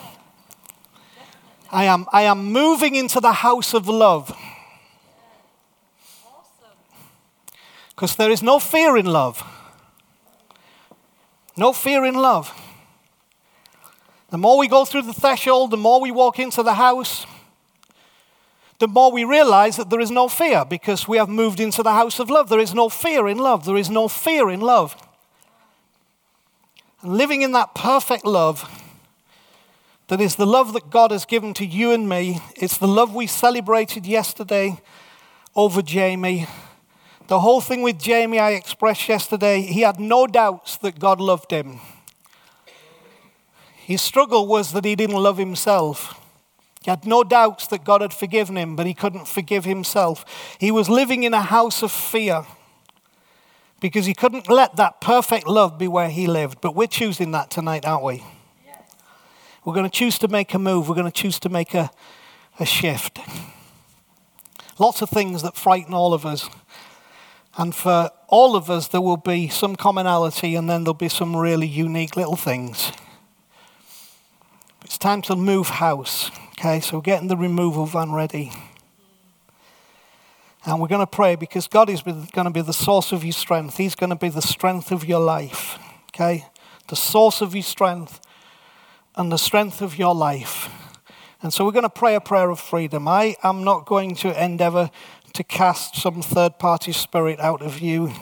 I 1.72 1.86
am, 1.86 2.06
I 2.12 2.24
am 2.24 2.52
moving 2.52 2.96
into 2.96 3.22
the 3.22 3.32
house 3.32 3.74
of 3.74 3.88
love. 3.88 4.36
Because 8.02 8.16
there 8.16 8.32
is 8.32 8.42
no 8.42 8.58
fear 8.58 8.98
in 8.98 9.06
love. 9.06 9.44
No 11.56 11.72
fear 11.72 12.04
in 12.04 12.16
love. 12.16 12.52
The 14.32 14.40
more 14.40 14.58
we 14.58 14.68
go 14.68 14.86
through 14.86 15.04
the 15.04 15.14
threshold, 15.14 15.70
the 15.70 15.78
more 15.78 16.02
we 16.02 16.10
walk 16.10 16.40
into 16.40 16.64
the 16.64 16.74
house, 16.74 17.28
the 18.80 18.88
more 18.88 19.12
we 19.12 19.24
realize 19.24 19.78
that 19.78 19.92
there 19.92 20.00
is 20.00 20.10
no 20.10 20.28
fear 20.28 20.66
because 20.66 21.08
we 21.08 21.18
have 21.18 21.30
moved 21.30 21.60
into 21.60 21.84
the 21.84 21.94
house 21.94 22.18
of 22.18 22.32
love. 22.32 22.50
There 22.50 22.60
is 22.60 22.74
no 22.74 22.90
fear 22.90 23.28
in 23.28 23.38
love. 23.38 23.66
There 23.66 23.78
is 23.78 23.92
no 23.92 24.08
fear 24.08 24.50
in 24.50 24.62
love. 24.62 24.96
And 27.04 27.16
living 27.16 27.44
in 27.44 27.52
that 27.52 27.76
perfect 27.76 28.26
love, 28.26 28.68
that 30.08 30.20
is 30.20 30.38
the 30.38 30.48
love 30.48 30.74
that 30.74 30.90
God 30.90 31.12
has 31.12 31.26
given 31.26 31.54
to 31.54 31.68
you 31.68 31.92
and 31.92 32.10
me, 32.10 32.40
it's 32.56 32.80
the 32.80 32.88
love 32.88 33.14
we 33.14 33.28
celebrated 33.28 34.08
yesterday 34.08 34.82
over 35.56 35.84
Jamie. 35.84 36.48
The 37.32 37.40
whole 37.40 37.62
thing 37.62 37.82
with 37.82 37.98
Jamie 37.98 38.40
I 38.40 38.50
expressed 38.50 39.08
yesterday, 39.08 39.62
he 39.62 39.84
had 39.84 40.02
no 40.02 40.28
doubts 40.28 40.76
that 40.80 41.00
God 41.00 41.22
loved 41.22 41.50
him. 41.50 41.80
His 43.74 44.02
struggle 44.02 44.46
was 44.46 44.74
that 44.74 44.84
he 44.84 44.98
didn't 44.98 45.16
love 45.16 45.38
himself. 45.38 46.20
He 46.84 46.92
had 46.92 47.06
no 47.06 47.24
doubts 47.24 47.68
that 47.68 47.86
God 47.86 48.02
had 48.02 48.14
forgiven 48.14 48.58
him, 48.58 48.76
but 48.76 48.86
he 48.86 48.94
couldn't 48.94 49.30
forgive 49.30 49.64
himself. 49.64 50.58
He 50.60 50.72
was 50.72 50.90
living 50.90 51.24
in 51.24 51.34
a 51.34 51.42
house 51.42 51.82
of 51.82 51.94
fear 51.94 52.46
because 53.80 54.06
he 54.06 54.14
couldn't 54.14 54.50
let 54.50 54.76
that 54.76 55.00
perfect 55.00 55.48
love 55.48 55.78
be 55.78 55.88
where 55.88 56.10
he 56.10 56.28
lived. 56.28 56.60
But 56.60 56.76
we're 56.76 56.86
choosing 56.86 57.32
that 57.32 57.50
tonight, 57.50 57.86
aren't 57.86 58.04
we? 58.04 58.26
Yes. 58.66 58.82
We're 59.64 59.74
going 59.74 59.90
to 59.90 59.98
choose 59.98 60.20
to 60.20 60.28
make 60.28 60.54
a 60.54 60.60
move, 60.60 60.90
we're 60.90 60.96
going 60.96 61.10
to 61.10 61.22
choose 61.22 61.40
to 61.40 61.50
make 61.50 61.74
a, 61.74 61.92
a 62.60 62.66
shift. 62.66 63.20
Lots 64.78 65.02
of 65.02 65.10
things 65.10 65.44
that 65.44 65.56
frighten 65.56 65.94
all 65.94 66.14
of 66.14 66.26
us. 66.26 66.50
And 67.58 67.76
for 67.76 68.10
all 68.28 68.56
of 68.56 68.70
us, 68.70 68.88
there 68.88 69.02
will 69.02 69.18
be 69.18 69.50
some 69.50 69.76
commonality, 69.76 70.56
and 70.56 70.70
then 70.70 70.84
there'll 70.84 70.94
be 70.94 71.10
some 71.10 71.36
really 71.36 71.68
unique 71.68 72.16
little 72.16 72.38
things. 72.38 72.92
It's 74.86 74.98
time 74.98 75.22
to 75.24 75.36
move 75.36 75.68
house. 75.68 76.32
Okay, 76.52 76.80
so 76.80 76.98
we're 76.98 77.02
getting 77.02 77.28
the 77.28 77.38
removal 77.38 77.86
van 77.86 78.12
ready. 78.12 78.52
And 80.66 80.80
we're 80.80 80.88
going 80.88 81.02
to 81.02 81.08
pray 81.08 81.36
because 81.36 81.68
God 81.68 81.90
is 81.90 82.04
going 82.04 82.46
to 82.46 82.52
be 82.52 82.62
the 82.62 82.74
source 82.74 83.12
of 83.12 83.24
your 83.24 83.34
strength. 83.34 83.78
He's 83.78 83.96
going 83.96 84.12
to 84.12 84.16
be 84.16 84.30
the 84.30 84.42
strength 84.42 84.92
of 84.92 85.06
your 85.06 85.20
life. 85.20 85.80
Okay? 86.10 86.46
The 86.88 86.96
source 86.96 87.42
of 87.42 87.56
your 87.56 87.64
strength 87.64 88.22
and 89.16 89.32
the 89.32 89.38
strength 89.38 89.82
of 89.82 89.98
your 89.98 90.14
life. 90.14 90.70
And 91.42 91.52
so 91.52 91.66
we're 91.66 91.72
going 91.72 91.84
to 91.84 91.90
pray 91.90 92.14
a 92.14 92.22
prayer 92.22 92.52
of 92.52 92.60
freedom. 92.60 93.08
I 93.08 93.36
am 93.44 93.64
not 93.64 93.88
going 93.88 94.14
to 94.18 94.44
endeavor 94.44 94.92
to 95.34 95.44
cast 95.44 95.96
some 95.96 96.22
third 96.22 96.60
party 96.60 96.92
spirit 96.92 97.40
out 97.40 97.62
of 97.62 97.80
you 97.80 98.14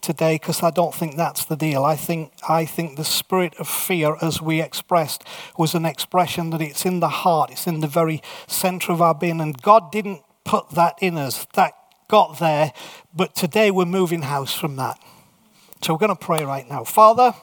today 0.00 0.36
because 0.36 0.62
I 0.62 0.70
don't 0.70 0.94
think 0.94 1.16
that's 1.16 1.44
the 1.44 1.56
deal. 1.56 1.84
I 1.84 1.96
think, 1.96 2.32
I 2.48 2.64
think 2.64 2.96
the 2.96 3.04
spirit 3.04 3.54
of 3.58 3.68
fear, 3.68 4.16
as 4.22 4.40
we 4.40 4.60
expressed, 4.60 5.24
was 5.56 5.74
an 5.74 5.84
expression 5.84 6.50
that 6.50 6.62
it's 6.62 6.86
in 6.86 7.00
the 7.00 7.08
heart, 7.08 7.50
it's 7.50 7.66
in 7.66 7.80
the 7.80 7.88
very 7.88 8.22
center 8.46 8.92
of 8.92 9.02
our 9.02 9.14
being. 9.14 9.40
And 9.40 9.60
God 9.60 9.90
didn't 9.90 10.22
put 10.44 10.70
that 10.70 10.94
in 11.00 11.18
us, 11.18 11.46
that 11.54 11.74
got 12.08 12.38
there, 12.38 12.72
but 13.14 13.34
today 13.34 13.70
we're 13.70 13.84
moving 13.84 14.22
house 14.22 14.54
from 14.54 14.76
that. 14.76 14.98
So 15.82 15.92
we're 15.92 15.98
going 15.98 16.16
to 16.16 16.24
pray 16.24 16.44
right 16.44 16.68
now. 16.68 16.84
Father, 16.84 17.34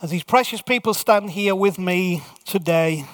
as 0.00 0.10
these 0.10 0.24
precious 0.24 0.62
people 0.62 0.94
stand 0.94 1.30
here 1.30 1.54
with 1.54 1.78
me 1.78 2.22
today, 2.44 3.04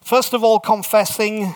first 0.00 0.32
of 0.32 0.42
all, 0.44 0.60
confessing 0.60 1.54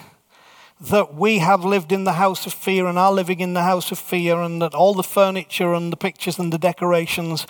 that 0.80 1.14
we 1.14 1.38
have 1.38 1.64
lived 1.64 1.92
in 1.92 2.04
the 2.04 2.14
house 2.14 2.46
of 2.46 2.54
fear 2.54 2.86
and 2.86 2.98
are 2.98 3.12
living 3.12 3.40
in 3.40 3.52
the 3.52 3.62
house 3.62 3.92
of 3.92 3.98
fear, 3.98 4.40
and 4.40 4.62
that 4.62 4.74
all 4.74 4.94
the 4.94 5.02
furniture 5.02 5.74
and 5.74 5.92
the 5.92 5.96
pictures 5.96 6.38
and 6.38 6.52
the 6.52 6.58
decorations 6.58 7.46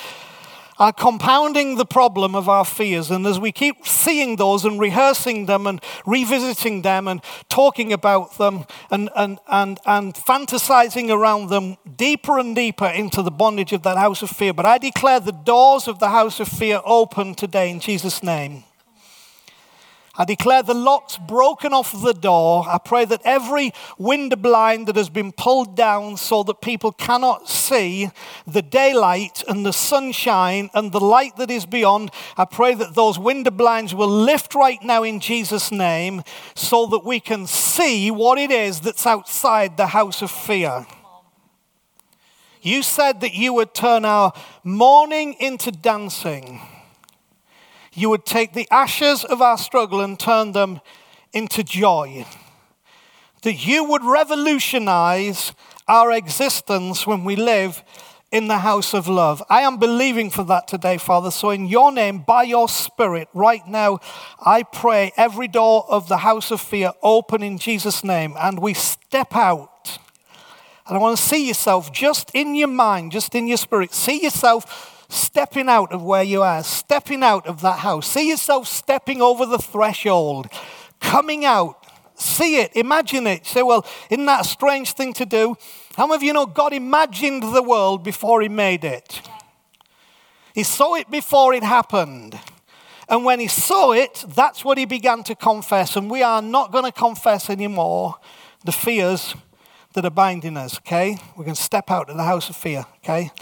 are 0.81 0.93
compounding 0.95 1.77
the 1.77 1.85
problem 1.85 2.35
of 2.35 2.49
our 2.49 2.65
fears. 2.65 3.11
And 3.11 3.27
as 3.27 3.39
we 3.39 3.53
keep 3.53 3.87
seeing 3.87 4.37
those 4.37 4.65
and 4.65 4.81
rehearsing 4.81 5.45
them 5.45 5.67
and 5.67 5.81
revisiting 6.07 6.81
them 6.81 7.07
and 7.07 7.21
talking 7.51 7.93
about 7.93 8.39
them 8.39 8.65
and, 8.91 9.11
and, 9.15 9.39
and, 9.47 9.79
and 9.85 10.15
fantasizing 10.15 11.11
around 11.11 11.51
them 11.51 11.77
deeper 11.97 12.39
and 12.39 12.57
deeper 12.57 12.87
into 12.87 13.21
the 13.21 13.31
bondage 13.31 13.75
of 13.75 13.83
that 13.83 13.99
house 13.99 14.23
of 14.23 14.31
fear. 14.31 14.55
But 14.55 14.65
I 14.65 14.79
declare 14.79 15.21
the 15.21 15.33
doors 15.33 15.87
of 15.87 15.99
the 15.99 16.09
house 16.09 16.41
of 16.41 16.49
fear 16.49 16.81
open 16.87 17.35
today 17.35 17.71
in 17.71 17.79
Jesus' 17.79 18.23
name. 18.23 18.65
I 20.21 20.27
declare 20.27 20.63
the 20.63 20.75
locks 20.75 21.17
broken 21.17 21.73
off 21.73 21.99
the 22.03 22.13
door. 22.13 22.67
I 22.69 22.77
pray 22.77 23.07
that 23.07 23.23
every 23.25 23.73
window 23.97 24.37
blind 24.37 24.87
that 24.87 24.97
has 24.97 25.09
been 25.09 25.33
pulled 25.33 25.75
down 25.75 26.19
so 26.19 26.43
that 26.43 26.61
people 26.61 26.93
cannot 26.93 27.49
see 27.49 28.11
the 28.47 28.61
daylight 28.61 29.43
and 29.49 29.65
the 29.65 29.73
sunshine 29.73 30.69
and 30.75 30.93
the 30.93 31.01
light 31.01 31.39
that 31.39 31.51
is 31.51 31.65
beyond, 31.65 32.11
I 32.37 32.45
pray 32.45 32.75
that 32.75 32.95
those 32.95 33.19
window 33.19 33.51
blinds 33.51 33.95
will 33.95 34.11
lift 34.11 34.55
right 34.55 34.83
now 34.83 35.05
in 35.05 35.21
Jesus' 35.21 35.73
name 35.73 36.23
so 36.55 36.85
that 36.89 37.03
we 37.03 37.19
can 37.19 37.47
see 37.47 38.11
what 38.11 38.37
it 38.37 38.51
is 38.51 38.81
that's 38.81 39.07
outside 39.07 39.79
the 39.79 39.87
house 39.87 40.21
of 40.21 40.31
fear. 40.31 40.87
You 42.61 42.83
said 42.83 43.23
that 43.23 43.33
you 43.33 43.55
would 43.55 43.73
turn 43.73 44.05
our 44.05 44.35
mourning 44.65 45.33
into 45.41 45.73
dancing 45.73 46.61
you 47.95 48.09
would 48.11 48.25
take 48.25 48.53
the 48.53 48.69
ashes 48.71 49.25
of 49.25 49.43
our 49.43 49.59
struggle 49.59 50.01
and 50.01 50.19
turn 50.19 50.53
them 50.53 50.81
into 51.33 51.63
joy. 51.63 52.27
That 53.43 53.67
you 53.67 53.85
would 53.85 54.05
revolutionize 54.05 55.53
our 55.89 56.13
existence 56.13 57.07
when 57.07 57.25
we 57.25 57.37
live 57.37 57.83
in 58.31 58.47
the 58.47 58.59
house 58.59 58.95
of 58.95 59.09
love. 59.09 59.43
I 59.51 59.63
am 59.63 59.79
believing 59.79 60.31
for 60.31 60.45
that 60.45 60.69
today, 60.69 60.99
Father. 60.99 61.31
So, 61.31 61.51
in 61.51 61.67
your 61.67 61.91
name, 61.91 62.21
by 62.21 62.45
your 62.45 62.69
Spirit, 62.69 63.29
right 63.35 63.67
now, 63.67 63.99
I 64.39 64.63
pray 64.63 65.13
every 65.17 65.49
door 65.49 65.85
of 65.89 66.09
the 66.09 66.19
house 66.19 66.51
of 66.51 66.61
fear 66.61 66.93
open 67.03 67.43
in 67.43 67.59
Jesus' 67.59 68.05
name 68.05 68.35
and 68.39 68.61
we 68.61 68.75
step 68.75 69.35
out. 69.35 69.99
And 70.87 70.97
I 70.97 71.01
want 71.01 71.19
to 71.19 71.23
see 71.23 71.47
yourself 71.47 71.93
just 71.93 72.31
in 72.35 72.55
your 72.55 72.69
mind, 72.69 73.13
just 73.13 73.35
in 73.35 73.47
your 73.47 73.57
spirit. 73.57 73.95
See 73.95 74.23
yourself 74.23 75.00
stepping 75.11 75.69
out 75.69 75.93
of 75.93 76.03
where 76.03 76.23
you 76.23 76.43
are, 76.43 76.63
stepping 76.63 77.23
out 77.23 77.47
of 77.47 77.61
that 77.61 77.81
house. 77.81 78.07
See 78.07 78.29
yourself 78.29 78.67
stepping 78.67 79.21
over 79.21 79.45
the 79.45 79.59
threshold, 79.59 80.49
coming 81.01 81.45
out. 81.45 81.77
See 82.15 82.57
it, 82.57 82.73
imagine 82.75 83.27
it. 83.27 83.47
Say, 83.47 83.63
well, 83.63 83.87
isn't 84.11 84.27
that 84.27 84.43
a 84.43 84.49
strange 84.49 84.93
thing 84.93 85.13
to 85.15 85.27
do? 85.27 85.57
How 85.97 86.07
many 86.07 86.17
of 86.17 86.23
you 86.23 86.33
know 86.33 86.47
God 86.47 86.73
imagined 86.73 87.43
the 87.43 87.63
world 87.63 88.05
before 88.05 88.41
He 88.43 88.49
made 88.49 88.85
it? 88.85 89.21
He 90.55 90.63
saw 90.63 90.95
it 90.95 91.11
before 91.11 91.55
it 91.55 91.63
happened. 91.63 92.39
And 93.09 93.25
when 93.25 93.41
he 93.41 93.49
saw 93.49 93.91
it, 93.93 94.25
that's 94.29 94.65
what 94.65 94.79
he 94.79 94.85
began 94.85 95.25
to 95.25 95.35
confess. 95.35 95.97
And 95.97 96.09
we 96.09 96.23
are 96.23 96.41
not 96.41 96.71
going 96.71 96.85
to 96.85 96.93
confess 96.93 97.51
anymore 97.51 98.17
the 98.65 98.71
fears 98.73 99.35
that 99.95 100.05
are 100.05 100.11
binding 100.11 100.57
us, 100.57 100.79
okay? 100.79 101.19
We're 101.37 101.45
going 101.45 101.57
to 101.57 101.63
step 101.63 101.91
out 101.91 102.09
of 102.09 102.17
the 102.17 102.23
house 102.23 102.49
of 102.49 102.55
fear, 102.55 102.87
okay? 102.99 103.33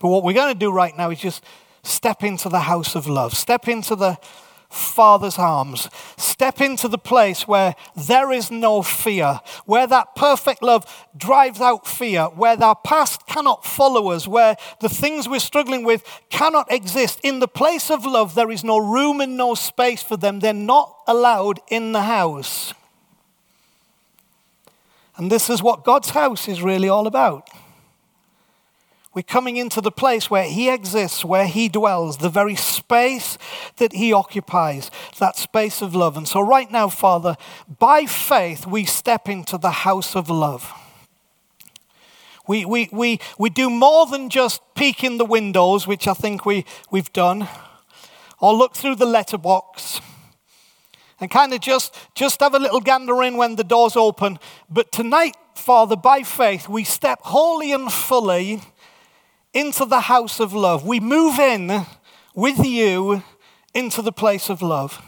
But 0.00 0.08
what 0.08 0.24
we're 0.24 0.32
going 0.32 0.52
to 0.52 0.58
do 0.58 0.72
right 0.72 0.96
now 0.96 1.10
is 1.10 1.20
just 1.20 1.44
step 1.84 2.24
into 2.24 2.48
the 2.48 2.60
house 2.60 2.96
of 2.96 3.06
love, 3.06 3.34
step 3.34 3.68
into 3.68 3.94
the 3.94 4.18
Father's 4.70 5.36
arms, 5.36 5.88
step 6.16 6.60
into 6.60 6.86
the 6.86 6.96
place 6.96 7.46
where 7.46 7.74
there 7.96 8.30
is 8.30 8.52
no 8.52 8.82
fear, 8.82 9.40
where 9.66 9.86
that 9.88 10.14
perfect 10.14 10.62
love 10.62 10.86
drives 11.16 11.60
out 11.60 11.88
fear, 11.88 12.26
where 12.26 12.56
our 12.62 12.76
past 12.76 13.26
cannot 13.26 13.64
follow 13.64 14.10
us, 14.10 14.28
where 14.28 14.56
the 14.80 14.88
things 14.88 15.28
we're 15.28 15.40
struggling 15.40 15.84
with 15.84 16.04
cannot 16.30 16.70
exist. 16.72 17.18
In 17.24 17.40
the 17.40 17.48
place 17.48 17.90
of 17.90 18.06
love, 18.06 18.36
there 18.36 18.50
is 18.50 18.62
no 18.62 18.78
room 18.78 19.20
and 19.20 19.36
no 19.36 19.54
space 19.54 20.04
for 20.04 20.16
them. 20.16 20.38
They're 20.38 20.52
not 20.54 20.94
allowed 21.08 21.58
in 21.68 21.90
the 21.90 22.02
house. 22.02 22.72
And 25.16 25.32
this 25.32 25.50
is 25.50 25.62
what 25.62 25.84
God's 25.84 26.10
house 26.10 26.48
is 26.48 26.62
really 26.62 26.88
all 26.88 27.08
about. 27.08 27.50
We're 29.12 29.22
coming 29.22 29.56
into 29.56 29.80
the 29.80 29.90
place 29.90 30.30
where 30.30 30.44
He 30.44 30.70
exists, 30.70 31.24
where 31.24 31.46
He 31.46 31.68
dwells, 31.68 32.18
the 32.18 32.28
very 32.28 32.54
space 32.54 33.38
that 33.78 33.92
He 33.92 34.12
occupies, 34.12 34.90
that 35.18 35.36
space 35.36 35.82
of 35.82 35.94
love. 35.94 36.16
And 36.16 36.28
so, 36.28 36.40
right 36.40 36.70
now, 36.70 36.88
Father, 36.88 37.36
by 37.78 38.06
faith, 38.06 38.66
we 38.66 38.84
step 38.84 39.28
into 39.28 39.58
the 39.58 39.70
house 39.70 40.14
of 40.14 40.30
love. 40.30 40.72
We, 42.46 42.64
we, 42.64 42.88
we, 42.92 43.20
we 43.38 43.50
do 43.50 43.68
more 43.68 44.06
than 44.06 44.28
just 44.28 44.62
peek 44.74 45.02
in 45.02 45.18
the 45.18 45.24
windows, 45.24 45.86
which 45.86 46.06
I 46.06 46.14
think 46.14 46.46
we, 46.46 46.64
we've 46.90 47.12
done, 47.12 47.48
or 48.40 48.54
look 48.54 48.74
through 48.74 48.96
the 48.96 49.06
letterbox 49.06 50.00
and 51.20 51.30
kind 51.30 51.52
of 51.52 51.60
just, 51.60 51.96
just 52.14 52.40
have 52.40 52.54
a 52.54 52.58
little 52.58 52.80
gander 52.80 53.22
in 53.22 53.36
when 53.36 53.56
the 53.56 53.64
doors 53.64 53.94
open. 53.94 54.38
But 54.68 54.90
tonight, 54.90 55.36
Father, 55.54 55.96
by 55.96 56.22
faith, 56.22 56.68
we 56.68 56.84
step 56.84 57.20
wholly 57.22 57.72
and 57.72 57.92
fully 57.92 58.62
into 59.52 59.84
the 59.84 60.00
house 60.00 60.40
of 60.40 60.52
love. 60.52 60.86
We 60.86 61.00
move 61.00 61.38
in 61.38 61.86
with 62.34 62.64
you 62.64 63.22
into 63.74 64.02
the 64.02 64.12
place 64.12 64.48
of 64.48 64.62
love. 64.62 65.02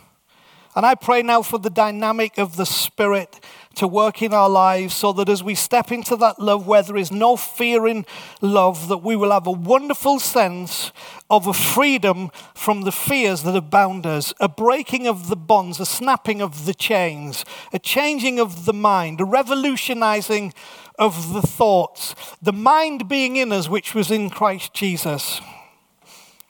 And 0.74 0.86
I 0.86 0.94
pray 0.94 1.22
now 1.22 1.42
for 1.42 1.58
the 1.58 1.68
dynamic 1.68 2.38
of 2.38 2.56
the 2.56 2.64
Spirit 2.64 3.40
to 3.74 3.86
work 3.86 4.22
in 4.22 4.32
our 4.32 4.48
lives 4.48 4.94
so 4.94 5.12
that 5.12 5.28
as 5.28 5.42
we 5.42 5.54
step 5.54 5.92
into 5.92 6.16
that 6.16 6.38
love 6.38 6.66
where 6.66 6.82
there 6.82 6.96
is 6.96 7.12
no 7.12 7.36
fear 7.36 7.86
in 7.86 8.06
love, 8.40 8.88
that 8.88 8.98
we 8.98 9.14
will 9.14 9.32
have 9.32 9.46
a 9.46 9.52
wonderful 9.52 10.18
sense 10.18 10.90
of 11.28 11.46
a 11.46 11.52
freedom 11.52 12.30
from 12.54 12.82
the 12.82 12.92
fears 12.92 13.42
that 13.42 13.54
have 13.54 13.70
bound 13.70 14.06
us, 14.06 14.32
a 14.40 14.48
breaking 14.48 15.06
of 15.06 15.28
the 15.28 15.36
bonds, 15.36 15.78
a 15.78 15.86
snapping 15.86 16.40
of 16.40 16.64
the 16.64 16.74
chains, 16.74 17.44
a 17.74 17.78
changing 17.78 18.40
of 18.40 18.64
the 18.64 18.74
mind, 18.74 19.20
a 19.20 19.24
revolutionizing 19.26 20.54
of 21.02 21.32
the 21.32 21.42
thoughts, 21.42 22.14
the 22.40 22.52
mind 22.52 23.08
being 23.08 23.36
in 23.36 23.50
us 23.50 23.68
which 23.68 23.92
was 23.92 24.10
in 24.10 24.30
Christ 24.30 24.72
Jesus, 24.72 25.40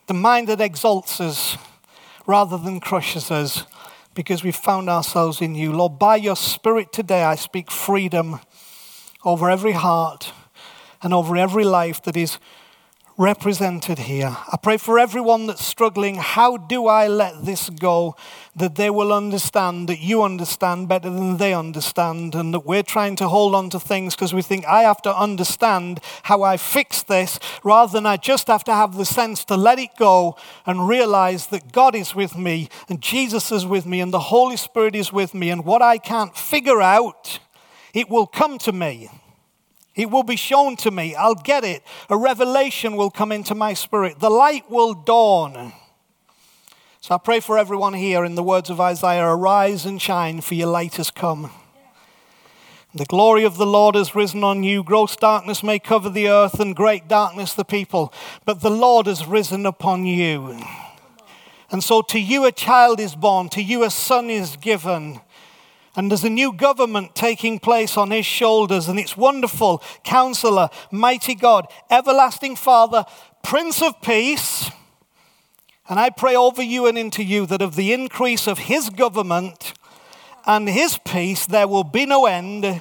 the 0.09 0.15
mind 0.15 0.49
that 0.49 0.61
exalts 0.61 1.21
us 1.23 1.57
rather 2.27 2.59
than 2.59 2.79
crushes 2.79 3.31
us 3.31 3.65
because 4.15 4.45
we've 4.45 4.55
found 4.55 4.91
ourselves 4.91 5.41
in 5.41 5.55
you. 5.55 5.73
Lord, 5.73 5.99
by 5.99 6.17
your 6.17 6.37
Spirit 6.37 6.93
today, 6.93 7.23
I 7.23 7.35
speak 7.35 7.71
freedom 7.71 8.41
over 9.25 9.49
every 9.49 9.73
heart 9.73 10.35
and 11.03 11.15
over 11.15 11.35
every 11.35 11.65
life 11.65 12.03
that 12.03 12.17
is 12.17 12.39
represented 13.19 13.99
here. 13.99 14.37
I 14.51 14.57
pray 14.57 14.77
for 14.77 14.99
everyone 14.99 15.47
that's 15.47 15.65
struggling. 15.65 16.17
How 16.17 16.57
do 16.57 16.87
I 16.87 17.09
let 17.09 17.45
this 17.45 17.69
go? 17.69 18.17
That 18.57 18.77
they 18.77 18.91
will 18.91 19.13
understand, 19.13 19.89
that 19.89 20.01
you 20.01 20.23
understand 20.23 20.89
better 20.89 21.11
than 21.11 21.37
they 21.37 21.55
understand, 21.55 22.35
and 22.35 22.55
that 22.55 22.67
we're 22.67 22.83
trying 22.83 23.17
to 23.17 23.29
hold 23.29 23.55
on 23.55 23.71
to 23.71 23.81
things 23.81 24.15
because 24.15 24.33
we 24.33 24.43
think 24.43 24.65
I 24.67 24.83
have 24.83 25.03
to 25.03 25.17
understand 25.17 26.01
how 26.25 26.43
I 26.43 26.57
fix 26.57 27.03
this 27.03 27.39
rather 27.63 27.93
than 27.93 28.07
I 28.07 28.17
just 28.17 28.47
have 28.47 28.65
to 28.65 28.75
have 28.75 28.97
the 28.97 29.05
sense 29.05 29.45
to 29.47 29.57
let 29.57 29.79
it 29.79 29.97
go 29.99 30.37
and 30.67 30.89
realize 30.89 31.49
that 31.49 31.73
God 31.73 31.95
is 31.95 32.15
with 32.15 32.37
me 32.37 32.69
and 32.89 33.01
Jesus 33.01 33.53
is 33.53 33.67
with 33.67 33.87
me 33.87 34.01
and 34.01 34.13
the 34.13 34.21
Holy 34.21 34.57
Spirit 34.57 34.95
is 34.95 35.13
with 35.13 35.35
me, 35.35 35.51
and 35.51 35.65
what 35.65 35.83
I 35.83 35.99
can't 35.99 36.37
figure 36.37 36.81
out, 36.81 37.41
it 37.95 38.09
will 38.09 38.27
come 38.27 38.59
to 38.59 38.73
me. 38.73 39.11
It 39.95 40.11
will 40.11 40.23
be 40.23 40.37
shown 40.37 40.77
to 40.77 40.91
me. 40.91 41.15
I'll 41.15 41.35
get 41.35 41.65
it. 41.65 41.83
A 42.09 42.17
revelation 42.17 42.97
will 42.97 43.11
come 43.11 43.31
into 43.31 43.55
my 43.55 43.75
spirit. 43.75 44.21
The 44.21 44.31
light 44.31 44.71
will 44.71 44.95
dawn. 44.95 45.73
So 47.01 47.15
I 47.15 47.19
pray 47.19 47.41
for 47.41 47.59
everyone 47.59 47.95
here 47.95 48.25
in 48.25 48.35
the 48.37 48.43
words 48.43 48.71
of 48.71 48.81
Isaiah 48.81 49.27
arise 49.27 49.85
and 49.85 50.01
shine, 50.01 50.41
for 50.41 50.55
your 50.55 50.69
light 50.69 50.95
has 50.97 51.11
come. 51.11 51.51
The 52.95 53.05
glory 53.07 53.45
of 53.45 53.57
the 53.57 53.67
Lord 53.67 53.95
has 53.95 54.15
risen 54.15 54.45
on 54.45 54.63
you. 54.63 54.85
Gross 54.85 55.17
darkness 55.17 55.63
may 55.63 55.79
cover 55.79 56.11
the 56.11 56.29
earth 56.29 56.61
and 56.61 56.77
great 56.77 57.09
darkness 57.09 57.55
the 57.55 57.65
people, 57.65 58.13
but 58.45 58.61
the 58.61 58.71
Lord 58.71 59.07
has 59.07 59.27
risen 59.27 59.67
upon 59.67 60.05
you. 60.05 60.61
And 61.71 61.83
so 61.83 62.03
to 62.03 62.21
you 62.21 62.45
a 62.45 62.53
child 62.53 63.01
is 63.01 63.17
born, 63.17 63.49
to 63.49 63.63
you 63.63 63.83
a 63.83 63.91
son 63.91 64.29
is 64.29 64.57
given 64.57 65.21
and 65.95 66.11
there's 66.11 66.25
a 66.25 66.31
new 66.31 66.53
government 66.53 67.15
taking 67.15 67.59
place 67.59 67.97
on 67.97 68.11
his 68.11 68.25
shoulders, 68.25 68.89
and 68.89 68.99
it's 68.99 69.17
wonderful. 69.17 69.83
Counselor, 70.05 70.71
mighty 70.91 71.35
God, 71.35 71.67
everlasting 71.91 72.57
Father, 72.57 73.05
Prince 73.43 73.83
of 73.83 74.01
Peace. 74.01 74.71
And 75.89 76.01
I 76.01 76.11
pray 76.11 76.35
over 76.35 76.63
you 76.63 76.87
and 76.87 76.97
into 76.97 77.23
you 77.23 77.45
that 77.47 77.61
of 77.61 77.77
the 77.77 77.93
increase 77.93 78.47
of 78.47 78.59
his 78.59 78.89
government 78.89 79.75
and 80.47 80.69
his 80.69 80.99
peace, 81.05 81.47
there 81.47 81.69
will 81.69 81.85
be 81.85 82.07
no 82.07 82.27
end. 82.27 82.81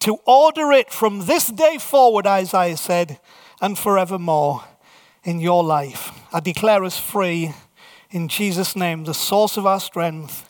To 0.00 0.18
order 0.24 0.72
it 0.72 0.92
from 0.92 1.26
this 1.26 1.48
day 1.48 1.78
forward, 1.78 2.26
Isaiah 2.26 2.76
said, 2.76 3.18
and 3.60 3.78
forevermore 3.78 4.64
in 5.24 5.40
your 5.40 5.62
life. 5.62 6.12
I 6.32 6.40
declare 6.40 6.84
us 6.84 6.98
free 6.98 7.52
in 8.10 8.28
Jesus' 8.28 8.74
name, 8.74 9.04
the 9.04 9.14
source 9.14 9.56
of 9.56 9.66
our 9.66 9.80
strength 9.80 10.49